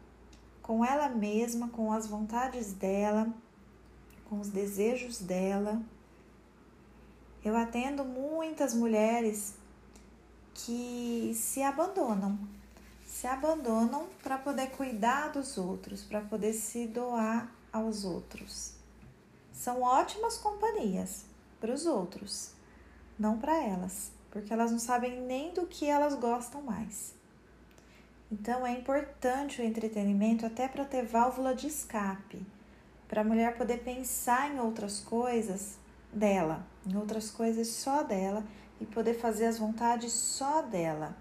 com 0.61 0.83
ela 0.85 1.09
mesma, 1.09 1.67
com 1.69 1.91
as 1.91 2.07
vontades 2.07 2.73
dela, 2.73 3.33
com 4.29 4.39
os 4.39 4.49
desejos 4.49 5.19
dela. 5.19 5.81
Eu 7.45 7.55
atendo 7.55 8.03
muitas 8.03 8.73
mulheres 8.73 9.53
que 10.55 11.31
se 11.35 11.61
abandonam, 11.61 12.39
se 13.05 13.27
abandonam 13.27 14.07
para 14.23 14.35
poder 14.35 14.71
cuidar 14.71 15.29
dos 15.29 15.55
outros, 15.55 16.01
para 16.01 16.21
poder 16.21 16.53
se 16.53 16.87
doar 16.87 17.51
aos 17.71 18.03
outros. 18.03 18.73
São 19.53 19.83
ótimas 19.83 20.39
companhias 20.39 21.23
para 21.61 21.71
os 21.71 21.85
outros, 21.85 22.49
não 23.19 23.37
para 23.37 23.61
elas, 23.63 24.11
porque 24.31 24.51
elas 24.51 24.71
não 24.71 24.79
sabem 24.79 25.21
nem 25.21 25.53
do 25.53 25.67
que 25.67 25.85
elas 25.85 26.15
gostam 26.15 26.63
mais. 26.63 27.13
Então 28.31 28.65
é 28.65 28.71
importante 28.71 29.61
o 29.61 29.63
entretenimento 29.63 30.47
até 30.47 30.67
para 30.67 30.83
ter 30.83 31.05
válvula 31.05 31.53
de 31.53 31.67
escape, 31.67 32.43
para 33.07 33.21
a 33.21 33.23
mulher 33.23 33.55
poder 33.55 33.83
pensar 33.83 34.51
em 34.51 34.59
outras 34.59 34.99
coisas 34.99 35.84
dela, 36.15 36.65
em 36.87 36.95
outras 36.95 37.29
coisas 37.29 37.67
só 37.67 38.01
dela 38.03 38.43
e 38.79 38.85
poder 38.85 39.15
fazer 39.15 39.45
as 39.45 39.59
vontades 39.59 40.11
só 40.11 40.61
dela. 40.61 41.15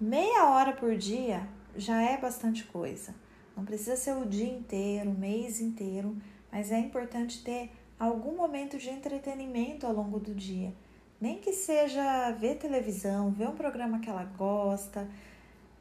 Meia 0.00 0.46
hora 0.50 0.72
por 0.72 0.96
dia 0.96 1.48
já 1.76 2.02
é 2.02 2.18
bastante 2.18 2.64
coisa. 2.64 3.14
Não 3.56 3.64
precisa 3.64 3.96
ser 3.96 4.16
o 4.16 4.26
dia 4.26 4.48
inteiro, 4.48 5.10
o 5.10 5.18
mês 5.18 5.60
inteiro, 5.60 6.16
mas 6.50 6.70
é 6.70 6.78
importante 6.78 7.42
ter 7.42 7.70
algum 7.98 8.36
momento 8.36 8.78
de 8.78 8.90
entretenimento 8.90 9.86
ao 9.86 9.92
longo 9.92 10.18
do 10.18 10.34
dia. 10.34 10.74
Nem 11.20 11.38
que 11.38 11.52
seja 11.52 12.32
ver 12.32 12.56
televisão, 12.56 13.30
ver 13.30 13.48
um 13.48 13.54
programa 13.54 14.00
que 14.00 14.10
ela 14.10 14.24
gosta, 14.24 15.08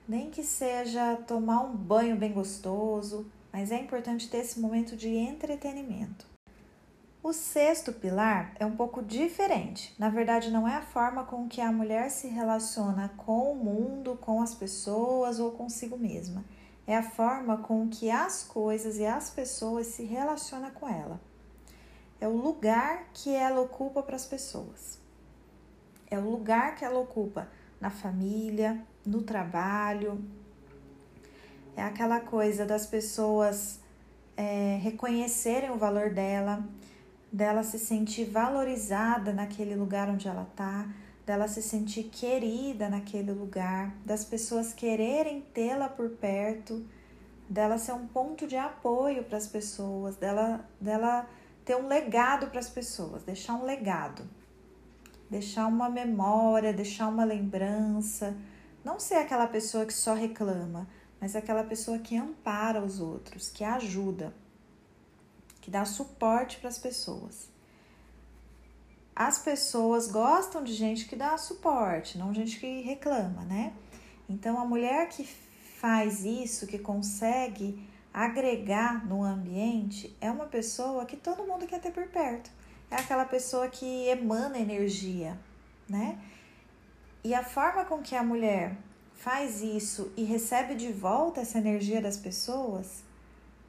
nem 0.08 0.30
que 0.30 0.44
seja 0.44 1.16
tomar 1.28 1.62
um 1.62 1.76
banho 1.76 2.16
bem 2.16 2.32
gostoso, 2.32 3.26
mas 3.52 3.72
é 3.72 3.80
importante 3.80 4.30
ter 4.30 4.38
esse 4.38 4.60
momento 4.60 4.96
de 4.96 5.10
entretenimento. 5.10 6.31
O 7.24 7.34
sexto 7.34 7.94
pilar 7.94 8.52
é 8.60 8.66
um 8.66 8.76
pouco 8.76 9.04
diferente. 9.04 9.94
Na 10.00 10.10
verdade, 10.10 10.50
não 10.50 10.68
é 10.68 10.78
a 10.78 10.82
forma 10.82 11.24
com 11.24 11.48
que 11.48 11.62
a 11.62 11.72
mulher 11.72 12.10
se 12.10 12.28
relaciona 12.28 13.10
com 13.16 13.52
o 13.52 13.56
mundo, 13.56 14.18
com 14.20 14.42
as 14.42 14.56
pessoas 14.56 15.40
ou 15.40 15.52
consigo 15.52 15.96
mesma. 15.96 16.44
É 16.88 16.98
a 16.98 17.04
forma 17.04 17.58
com 17.58 17.88
que 17.88 18.10
as 18.10 18.42
coisas 18.42 18.98
e 18.98 19.06
as 19.06 19.30
pessoas 19.30 19.86
se 19.86 20.04
relacionam 20.04 20.72
com 20.72 20.90
ela. 20.90 21.22
É 22.20 22.28
o 22.28 22.36
lugar 22.36 23.06
que 23.14 23.30
ela 23.30 23.62
ocupa 23.62 24.02
para 24.02 24.16
as 24.16 24.26
pessoas. 24.26 24.98
É 26.10 26.18
o 26.18 26.28
lugar 26.28 26.74
que 26.74 26.84
ela 26.84 27.00
ocupa 27.00 27.48
na 27.80 27.92
família, 27.92 28.84
no 29.06 29.22
trabalho. 29.22 30.20
É 31.76 31.84
aquela 31.84 32.20
coisa 32.20 32.66
das 32.66 32.88
pessoas 32.88 33.80
é, 34.36 34.80
reconhecerem 34.82 35.70
o 35.70 35.78
valor 35.78 36.10
dela, 36.10 36.68
dela 37.32 37.64
se 37.64 37.80
sentir 37.80 38.26
valorizada 38.26 39.32
naquele 39.32 39.76
lugar 39.76 40.10
onde 40.10 40.28
ela 40.28 40.48
está, 40.52 40.88
dela 41.26 41.48
se 41.48 41.62
sentir 41.62 42.04
querida 42.06 42.90
naquele 42.90 43.32
lugar, 43.32 43.96
das 44.06 44.26
pessoas 44.26 44.74
quererem 44.74 45.42
tê-la 45.54 45.88
por 45.88 46.10
perto, 46.10 46.86
dela 47.48 47.78
ser 47.78 47.94
um 47.94 48.08
ponto 48.08 48.48
de 48.48 48.58
apoio 48.58 49.24
para 49.24 49.38
as 49.38 49.48
pessoas, 49.48 50.16
dela, 50.18 50.66
dela 50.80 51.28
ter 51.64 51.76
um 51.76 51.88
legado 51.88 52.48
para 52.48 52.60
as 52.60 52.70
pessoas, 52.70 53.24
deixar 53.24 53.54
um 53.54 53.66
legado, 53.66 54.24
deixar 55.30 55.68
uma 55.68 55.90
memória, 55.90 56.74
deixar 56.74 57.08
uma 57.08 57.24
lembrança 57.24 58.36
não 58.84 59.00
ser 59.00 59.16
aquela 59.16 59.48
pessoa 59.48 59.86
que 59.86 59.94
só 59.94 60.14
reclama, 60.14 60.88
mas 61.20 61.36
aquela 61.36 61.64
pessoa 61.64 62.00
que 62.00 62.18
ampara 62.18 62.84
os 62.84 63.00
outros, 63.00 63.48
que 63.50 63.64
ajuda, 63.64 64.34
que 65.62 65.72
dá 65.72 65.86
suporte 65.86 66.58
para 66.58 66.70
as 66.70 66.78
pessoas. 66.78 67.50
As 69.16 69.40
pessoas 69.40 70.08
gostam 70.08 70.64
de 70.64 70.74
gente 70.74 71.06
que 71.06 71.16
dá 71.16 71.38
suporte, 71.38 72.18
não 72.18 72.34
gente 72.34 72.60
que 72.60 72.82
reclama, 72.82 73.44
né? 73.44 73.74
Então 74.28 74.60
a 74.60 74.66
mulher 74.66 75.08
que 75.10 75.24
faz 75.24 76.26
isso, 76.26 76.66
que 76.66 76.80
consegue 76.80 77.88
agregar 78.14 79.06
no 79.06 79.24
ambiente, 79.24 80.16
é 80.20 80.30
uma 80.32 80.46
pessoa 80.46 81.06
que 81.06 81.16
todo 81.16 81.46
mundo 81.46 81.68
quer 81.68 81.80
ter 81.80 81.92
por 81.92 82.08
perto. 82.08 82.50
É 82.90 82.96
aquela 82.96 83.26
pessoa 83.26 83.68
que 83.70 84.08
emana 84.08 84.58
energia, 84.58 85.40
né? 85.88 86.20
E 87.24 87.34
a 87.34 87.44
forma 87.44 87.86
com 87.86 88.02
que 88.02 88.16
a 88.16 88.24
mulher 88.24 88.76
faz 89.14 89.62
isso 89.62 90.12
e 90.18 90.24
recebe 90.24 90.74
de 90.74 90.92
volta 90.92 91.42
essa 91.42 91.60
energia 91.60 92.02
das 92.02 92.18
pessoas 92.18 93.04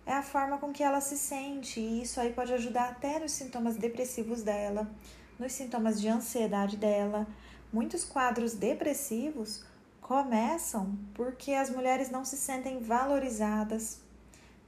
é 0.07 0.13
a 0.13 0.23
forma 0.23 0.59
com 0.59 0.73
que 0.73 0.83
ela 0.83 1.01
se 1.01 1.17
sente. 1.17 1.81
E 1.81 2.03
isso 2.03 2.21
aí 2.21 2.33
pode 2.33 2.53
ajudar 2.53 2.91
até 2.91 3.19
nos 3.19 3.33
sintomas 3.33 3.77
depressivos 3.77 4.43
dela, 4.43 4.91
nos 5.39 5.53
sintomas 5.53 6.01
de 6.01 6.09
ansiedade 6.09 6.77
dela. 6.77 7.27
Muitos 7.73 8.05
quadros 8.05 8.55
depressivos 8.55 9.65
começam 10.01 10.99
porque 11.15 11.53
as 11.53 11.71
mulheres 11.71 12.11
não 12.11 12.25
se 12.25 12.37
sentem 12.37 12.81
valorizadas, 12.81 14.01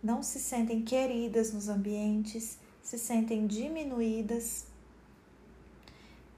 não 0.03 0.23
se 0.23 0.39
sentem 0.39 0.83
queridas 0.83 1.53
nos 1.53 1.69
ambientes, 1.69 2.59
se 2.83 2.99
sentem 2.99 3.47
diminuídas 3.47 4.67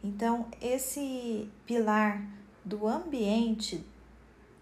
então, 0.06 0.46
esse 0.62 1.48
pilar 1.66 2.24
do 2.64 2.86
ambiente 2.86 3.84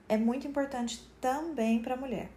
é 0.08 0.16
muito 0.16 0.48
importante 0.48 1.06
também 1.20 1.82
para 1.82 1.94
a 1.94 1.96
mulher. 1.98 2.30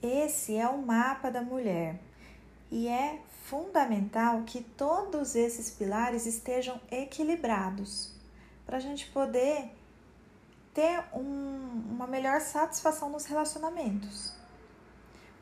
Esse 0.00 0.56
é 0.56 0.68
o 0.68 0.78
mapa 0.78 1.30
da 1.30 1.42
mulher 1.42 2.00
e 2.70 2.86
é 2.86 3.20
fundamental 3.42 4.42
que 4.42 4.62
todos 4.62 5.34
esses 5.34 5.70
pilares 5.70 6.26
estejam 6.26 6.80
equilibrados 6.92 8.14
para 8.64 8.76
a 8.76 8.80
gente 8.80 9.10
poder 9.10 9.70
ter 10.72 11.02
um, 11.12 11.82
uma 11.90 12.06
melhor 12.06 12.40
satisfação 12.40 13.10
nos 13.10 13.24
relacionamentos. 13.24 14.32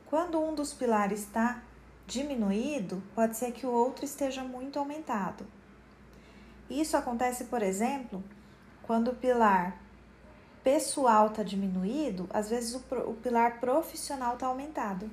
Quando 0.07 0.41
um 0.41 0.55
dos 0.55 0.73
pilares 0.73 1.21
está 1.21 1.63
diminuído, 2.07 3.03
pode 3.15 3.37
ser 3.37 3.53
que 3.53 3.67
o 3.67 3.71
outro 3.71 4.05
esteja 4.05 4.43
muito 4.43 4.79
aumentado. 4.79 5.47
Isso 6.71 6.97
acontece, 6.97 7.45
por 7.45 7.63
exemplo, 7.63 8.25
quando 8.83 9.11
o 9.11 9.15
pilar 9.15 9.86
pessoal 10.66 11.29
está 11.29 11.44
diminuído, 11.44 12.26
às 12.35 12.50
vezes 12.50 12.74
o, 12.74 12.83
o 13.09 13.14
pilar 13.14 13.61
profissional 13.61 14.35
está 14.35 14.48
aumentado. 14.48 15.09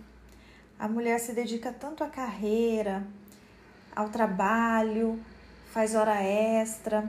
A 0.80 0.88
mulher 0.88 1.20
se 1.20 1.32
dedica 1.32 1.72
tanto 1.72 2.04
à 2.04 2.08
carreira, 2.08 3.06
ao 3.96 4.10
trabalho, 4.10 5.24
faz 5.72 5.94
hora 5.94 6.24
extra, 6.24 7.08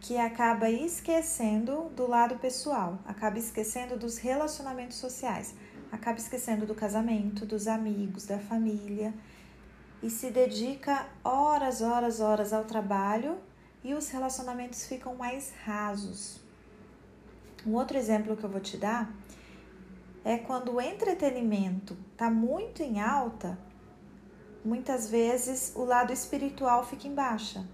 que 0.00 0.18
acaba 0.18 0.68
esquecendo 0.68 1.88
do 1.94 2.08
lado 2.08 2.34
pessoal, 2.40 2.98
acaba 3.06 3.38
esquecendo 3.38 3.96
dos 3.96 4.18
relacionamentos 4.18 4.96
sociais 4.96 5.54
acaba 5.94 6.18
esquecendo 6.18 6.66
do 6.66 6.74
casamento, 6.74 7.46
dos 7.46 7.68
amigos, 7.68 8.26
da 8.26 8.38
família 8.38 9.14
e 10.02 10.10
se 10.10 10.28
dedica 10.28 11.06
horas, 11.22 11.80
horas, 11.80 12.18
horas 12.18 12.52
ao 12.52 12.64
trabalho 12.64 13.38
e 13.84 13.94
os 13.94 14.08
relacionamentos 14.08 14.86
ficam 14.86 15.14
mais 15.14 15.52
rasos. 15.64 16.43
Um 17.66 17.74
outro 17.74 17.96
exemplo 17.96 18.36
que 18.36 18.44
eu 18.44 18.50
vou 18.50 18.60
te 18.60 18.76
dar 18.76 19.10
é 20.22 20.36
quando 20.36 20.72
o 20.72 20.80
entretenimento 20.80 21.96
está 22.12 22.30
muito 22.30 22.82
em 22.82 23.00
alta, 23.00 23.58
muitas 24.64 25.08
vezes 25.08 25.72
o 25.74 25.84
lado 25.84 26.12
espiritual 26.12 26.84
fica 26.84 27.08
em 27.08 27.14
baixa. 27.14 27.66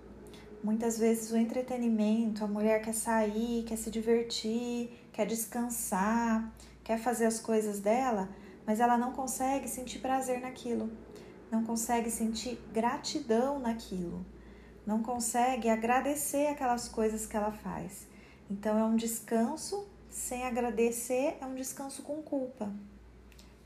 Muitas 0.62 0.98
vezes 0.98 1.32
o 1.32 1.36
entretenimento, 1.36 2.44
a 2.44 2.46
mulher 2.46 2.82
quer 2.82 2.92
sair, 2.92 3.64
quer 3.64 3.76
se 3.76 3.90
divertir, 3.90 4.90
quer 5.12 5.26
descansar, 5.26 6.52
quer 6.84 6.98
fazer 6.98 7.24
as 7.24 7.40
coisas 7.40 7.80
dela, 7.80 8.28
mas 8.66 8.78
ela 8.78 8.98
não 8.98 9.12
consegue 9.12 9.66
sentir 9.66 9.98
prazer 10.00 10.40
naquilo, 10.40 10.90
não 11.50 11.64
consegue 11.64 12.10
sentir 12.10 12.60
gratidão 12.72 13.58
naquilo, 13.58 14.24
não 14.86 15.02
consegue 15.02 15.68
agradecer 15.68 16.46
aquelas 16.46 16.88
coisas 16.88 17.26
que 17.26 17.36
ela 17.36 17.50
faz. 17.50 18.09
Então 18.50 18.76
é 18.76 18.84
um 18.84 18.96
descanso 18.96 19.86
sem 20.10 20.44
agradecer, 20.44 21.38
é 21.40 21.46
um 21.46 21.54
descanso 21.54 22.02
com 22.02 22.20
culpa. 22.20 22.72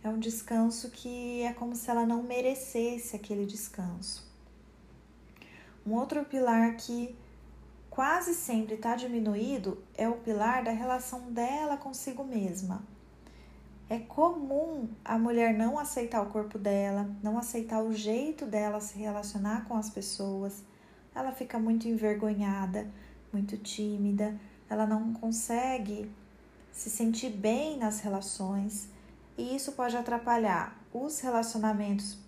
É 0.02 0.08
um 0.10 0.18
descanso 0.18 0.90
que 0.90 1.40
é 1.40 1.54
como 1.54 1.74
se 1.74 1.90
ela 1.90 2.04
não 2.04 2.22
merecesse 2.22 3.16
aquele 3.16 3.46
descanso. 3.46 4.30
Um 5.86 5.94
outro 5.94 6.22
pilar 6.26 6.76
que 6.76 7.16
quase 7.88 8.34
sempre 8.34 8.74
está 8.74 8.94
diminuído 8.94 9.82
é 9.96 10.06
o 10.06 10.16
pilar 10.16 10.62
da 10.62 10.70
relação 10.70 11.32
dela 11.32 11.78
consigo 11.78 12.22
mesma. 12.22 12.82
É 13.88 13.98
comum 13.98 14.88
a 15.02 15.18
mulher 15.18 15.54
não 15.54 15.78
aceitar 15.78 16.22
o 16.22 16.30
corpo 16.30 16.58
dela, 16.58 17.10
não 17.22 17.38
aceitar 17.38 17.82
o 17.82 17.94
jeito 17.94 18.44
dela 18.44 18.80
se 18.80 18.98
relacionar 18.98 19.64
com 19.66 19.76
as 19.76 19.88
pessoas. 19.88 20.62
Ela 21.14 21.32
fica 21.32 21.58
muito 21.58 21.88
envergonhada, 21.88 22.90
muito 23.32 23.56
tímida, 23.56 24.38
ela 24.68 24.86
não 24.86 25.12
consegue 25.14 26.10
se 26.72 26.90
sentir 26.90 27.30
bem 27.30 27.78
nas 27.78 28.00
relações, 28.00 28.88
e 29.36 29.54
isso 29.54 29.72
pode 29.72 29.96
atrapalhar 29.96 30.78
os 30.92 31.20
relacionamentos 31.20 32.18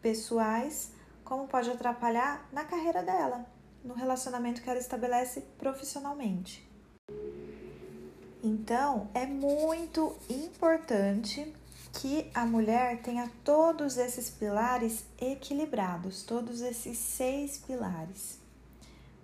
pessoais 0.00 0.92
como 1.24 1.46
pode 1.46 1.70
atrapalhar 1.70 2.48
na 2.52 2.64
carreira 2.64 3.02
dela, 3.02 3.44
no 3.84 3.94
relacionamento 3.94 4.62
que 4.62 4.70
ela 4.70 4.78
estabelece 4.78 5.42
profissionalmente. 5.58 6.66
Então, 8.42 9.08
é 9.12 9.26
muito 9.26 10.16
importante 10.30 11.54
que 11.92 12.30
a 12.34 12.46
mulher 12.46 13.02
tenha 13.02 13.30
todos 13.44 13.98
esses 13.98 14.30
pilares 14.30 15.04
equilibrados, 15.20 16.22
todos 16.22 16.60
esses 16.60 16.96
seis 16.96 17.58
pilares, 17.58 18.38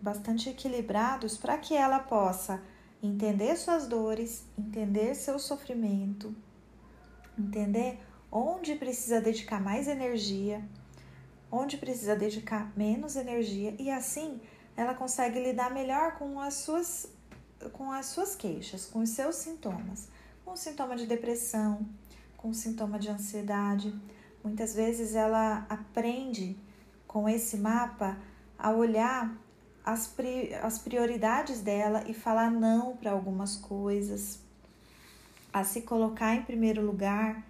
bastante 0.04 0.48
equilibrados 0.50 1.36
para 1.36 1.58
que 1.58 1.74
ela 1.74 1.98
possa 1.98 2.62
entender 3.02 3.56
suas 3.56 3.86
dores, 3.86 4.44
entender 4.58 5.14
seu 5.14 5.38
sofrimento, 5.38 6.34
entender 7.38 8.00
onde 8.30 8.74
precisa 8.76 9.20
dedicar 9.20 9.60
mais 9.60 9.88
energia 9.88 10.62
onde 11.54 11.76
precisa 11.76 12.16
dedicar 12.16 12.72
menos 12.76 13.14
energia 13.14 13.74
e 13.78 13.88
assim 13.90 14.40
ela 14.76 14.92
consegue 14.92 15.38
lidar 15.38 15.72
melhor 15.72 16.18
com 16.18 16.40
as 16.40 16.54
suas 16.54 17.06
com 17.72 17.90
as 17.90 18.06
suas 18.06 18.34
queixas, 18.34 18.84
com 18.84 18.98
os 18.98 19.10
seus 19.10 19.36
sintomas, 19.36 20.08
com 20.44 20.50
o 20.52 20.56
sintoma 20.56 20.96
de 20.96 21.06
depressão, 21.06 21.86
com 22.36 22.50
o 22.50 22.54
sintoma 22.54 22.98
de 22.98 23.08
ansiedade. 23.08 23.94
Muitas 24.42 24.74
vezes 24.74 25.14
ela 25.14 25.64
aprende 25.70 26.58
com 27.06 27.26
esse 27.26 27.56
mapa 27.56 28.18
a 28.58 28.70
olhar 28.70 29.34
as, 29.84 30.06
pri 30.06 30.54
as 30.54 30.78
prioridades 30.78 31.60
dela 31.60 32.04
e 32.06 32.14
falar 32.14 32.50
não 32.50 32.96
para 32.96 33.10
algumas 33.10 33.56
coisas, 33.56 34.40
a 35.52 35.62
se 35.62 35.82
colocar 35.82 36.34
em 36.34 36.42
primeiro 36.42 36.84
lugar 36.84 37.44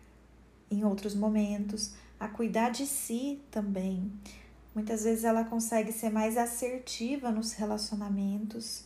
em 0.71 0.85
outros 0.85 1.15
momentos, 1.15 1.95
a 2.19 2.27
cuidar 2.27 2.71
de 2.71 2.87
si 2.87 3.41
também. 3.51 4.13
Muitas 4.75 5.05
vezes 5.05 5.25
ela 5.25 5.45
consegue 5.45 5.93
ser 5.93 6.11
mais 6.11 6.37
assertiva 6.37 7.31
nos 7.31 7.53
relacionamentos, 7.53 8.85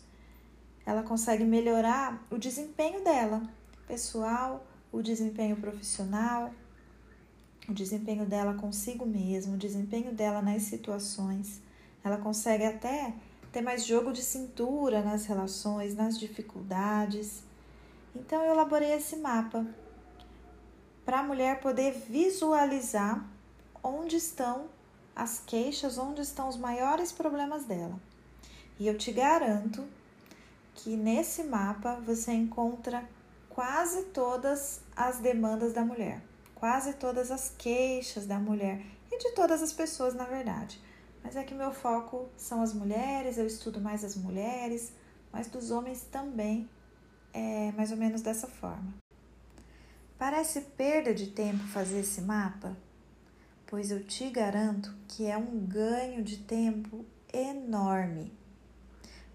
ela 0.84 1.02
consegue 1.02 1.44
melhorar 1.44 2.22
o 2.30 2.36
desempenho 2.36 3.02
dela, 3.02 3.42
pessoal, 3.86 4.66
o 4.92 5.02
desempenho 5.02 5.56
profissional, 5.56 6.50
o 7.68 7.74
desempenho 7.74 8.26
dela 8.26 8.54
consigo 8.54 9.04
mesma, 9.06 9.54
o 9.54 9.58
desempenho 9.58 10.12
dela 10.12 10.40
nas 10.40 10.62
situações. 10.62 11.60
Ela 12.02 12.16
consegue 12.16 12.64
até 12.64 13.14
ter 13.52 13.60
mais 13.60 13.84
jogo 13.84 14.12
de 14.12 14.22
cintura 14.22 15.02
nas 15.02 15.26
relações, 15.26 15.94
nas 15.94 16.18
dificuldades. 16.18 17.42
Então 18.14 18.42
eu 18.42 18.52
elaborei 18.52 18.92
esse 18.92 19.16
mapa 19.16 19.66
para 21.04 21.20
a 21.20 21.22
mulher 21.22 21.60
poder 21.60 21.92
visualizar 21.92 23.24
onde 23.82 24.16
estão 24.16 24.66
as 25.16 25.40
queixas, 25.40 25.98
onde 25.98 26.20
estão 26.20 26.48
os 26.48 26.56
maiores 26.56 27.10
problemas 27.10 27.64
dela. 27.64 27.98
E 28.78 28.86
eu 28.86 28.96
te 28.96 29.10
garanto 29.10 29.84
que 30.74 30.96
nesse 30.96 31.42
mapa 31.42 31.94
você 32.06 32.32
encontra 32.32 33.02
quase 33.48 34.04
todas 34.04 34.80
as 34.94 35.18
demandas 35.18 35.72
da 35.72 35.84
mulher, 35.84 36.22
quase 36.54 36.92
todas 36.92 37.30
as 37.30 37.52
queixas 37.58 38.26
da 38.26 38.38
mulher 38.38 38.80
e 39.10 39.18
de 39.18 39.32
todas 39.32 39.62
as 39.62 39.72
pessoas, 39.72 40.14
na 40.14 40.24
verdade. 40.24 40.80
Mas 41.22 41.36
é 41.36 41.44
que 41.44 41.54
meu 41.54 41.72
foco 41.72 42.28
são 42.36 42.62
as 42.62 42.72
mulheres, 42.72 43.38
eu 43.38 43.46
estudo 43.46 43.80
mais 43.80 44.04
as 44.04 44.16
mulheres, 44.16 44.92
mas 45.32 45.48
dos 45.48 45.70
homens 45.70 46.02
também 46.02 46.68
é 47.32 47.72
mais 47.72 47.90
ou 47.90 47.96
menos 47.96 48.22
dessa 48.22 48.46
forma. 48.46 48.94
Parece 50.18 50.62
perda 50.62 51.14
de 51.14 51.28
tempo 51.28 51.62
fazer 51.64 52.00
esse 52.00 52.20
mapa? 52.20 52.76
Pois 53.66 53.90
eu 53.90 54.02
te 54.02 54.28
garanto 54.30 54.94
que 55.06 55.26
é 55.26 55.36
um 55.36 55.58
ganho 55.58 56.24
de 56.24 56.38
tempo 56.38 57.04
enorme. 57.32 58.32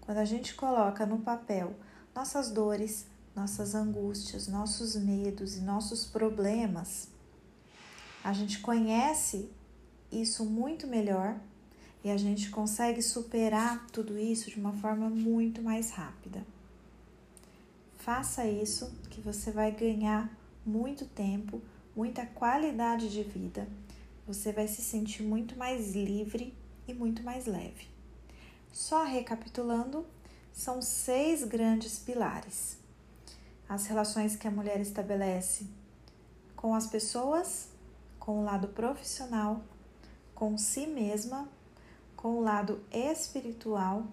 Quando 0.00 0.18
a 0.18 0.24
gente 0.24 0.54
coloca 0.54 1.06
no 1.06 1.20
papel 1.20 1.74
nossas 2.14 2.50
dores, 2.50 3.06
nossas 3.34 3.74
angústias, 3.74 4.46
nossos 4.46 4.94
medos 4.96 5.56
e 5.56 5.60
nossos 5.60 6.04
problemas, 6.04 7.08
a 8.22 8.32
gente 8.32 8.60
conhece 8.60 9.50
isso 10.12 10.44
muito 10.44 10.86
melhor 10.86 11.38
e 12.04 12.10
a 12.10 12.18
gente 12.18 12.50
consegue 12.50 13.00
superar 13.00 13.86
tudo 13.90 14.18
isso 14.18 14.50
de 14.50 14.60
uma 14.60 14.74
forma 14.74 15.08
muito 15.08 15.62
mais 15.62 15.90
rápida. 15.90 16.44
Faça 17.96 18.46
isso 18.46 18.94
que 19.08 19.22
você 19.22 19.50
vai 19.50 19.72
ganhar 19.72 20.30
muito 20.66 21.06
tempo, 21.06 21.62
muita 21.96 22.26
qualidade 22.26 23.10
de 23.10 23.22
vida, 23.22 23.66
você 24.26 24.52
vai 24.52 24.68
se 24.68 24.82
sentir 24.82 25.22
muito 25.22 25.56
mais 25.56 25.94
livre 25.94 26.54
e 26.86 26.92
muito 26.92 27.22
mais 27.22 27.46
leve. 27.46 27.88
Só 28.70 29.04
recapitulando, 29.04 30.06
são 30.52 30.82
seis 30.82 31.42
grandes 31.44 31.98
pilares: 31.98 32.76
as 33.66 33.86
relações 33.86 34.36
que 34.36 34.46
a 34.46 34.50
mulher 34.50 34.80
estabelece 34.80 35.66
com 36.54 36.74
as 36.74 36.86
pessoas, 36.86 37.68
com 38.18 38.40
o 38.40 38.44
lado 38.44 38.68
profissional, 38.68 39.62
com 40.34 40.58
si 40.58 40.86
mesma, 40.86 41.48
com 42.24 42.38
o 42.38 42.42
lado 42.42 42.82
espiritual, 42.90 44.06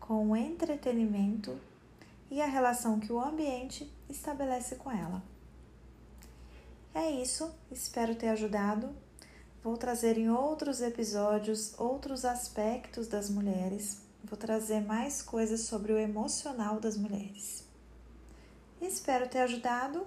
com 0.00 0.30
o 0.30 0.36
entretenimento 0.36 1.56
e 2.28 2.42
a 2.42 2.46
relação 2.46 2.98
que 2.98 3.12
o 3.12 3.20
ambiente 3.20 3.88
estabelece 4.10 4.74
com 4.74 4.90
ela. 4.90 5.22
É 6.92 7.08
isso, 7.12 7.54
espero 7.70 8.16
ter 8.16 8.30
ajudado. 8.30 8.88
Vou 9.62 9.76
trazer 9.76 10.18
em 10.18 10.28
outros 10.28 10.80
episódios 10.80 11.78
outros 11.78 12.24
aspectos 12.24 13.06
das 13.06 13.30
mulheres. 13.30 14.00
Vou 14.24 14.36
trazer 14.36 14.80
mais 14.80 15.22
coisas 15.22 15.60
sobre 15.60 15.92
o 15.92 15.96
emocional 15.96 16.80
das 16.80 16.96
mulheres. 16.96 17.62
Espero 18.82 19.28
ter 19.28 19.38
ajudado. 19.38 20.04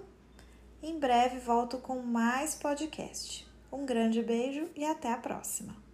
Em 0.82 0.98
breve 0.98 1.38
volto 1.38 1.78
com 1.78 2.02
mais 2.02 2.54
podcast. 2.54 3.48
Um 3.72 3.86
grande 3.86 4.22
beijo 4.22 4.68
e 4.76 4.84
até 4.84 5.10
a 5.10 5.16
próxima! 5.16 5.87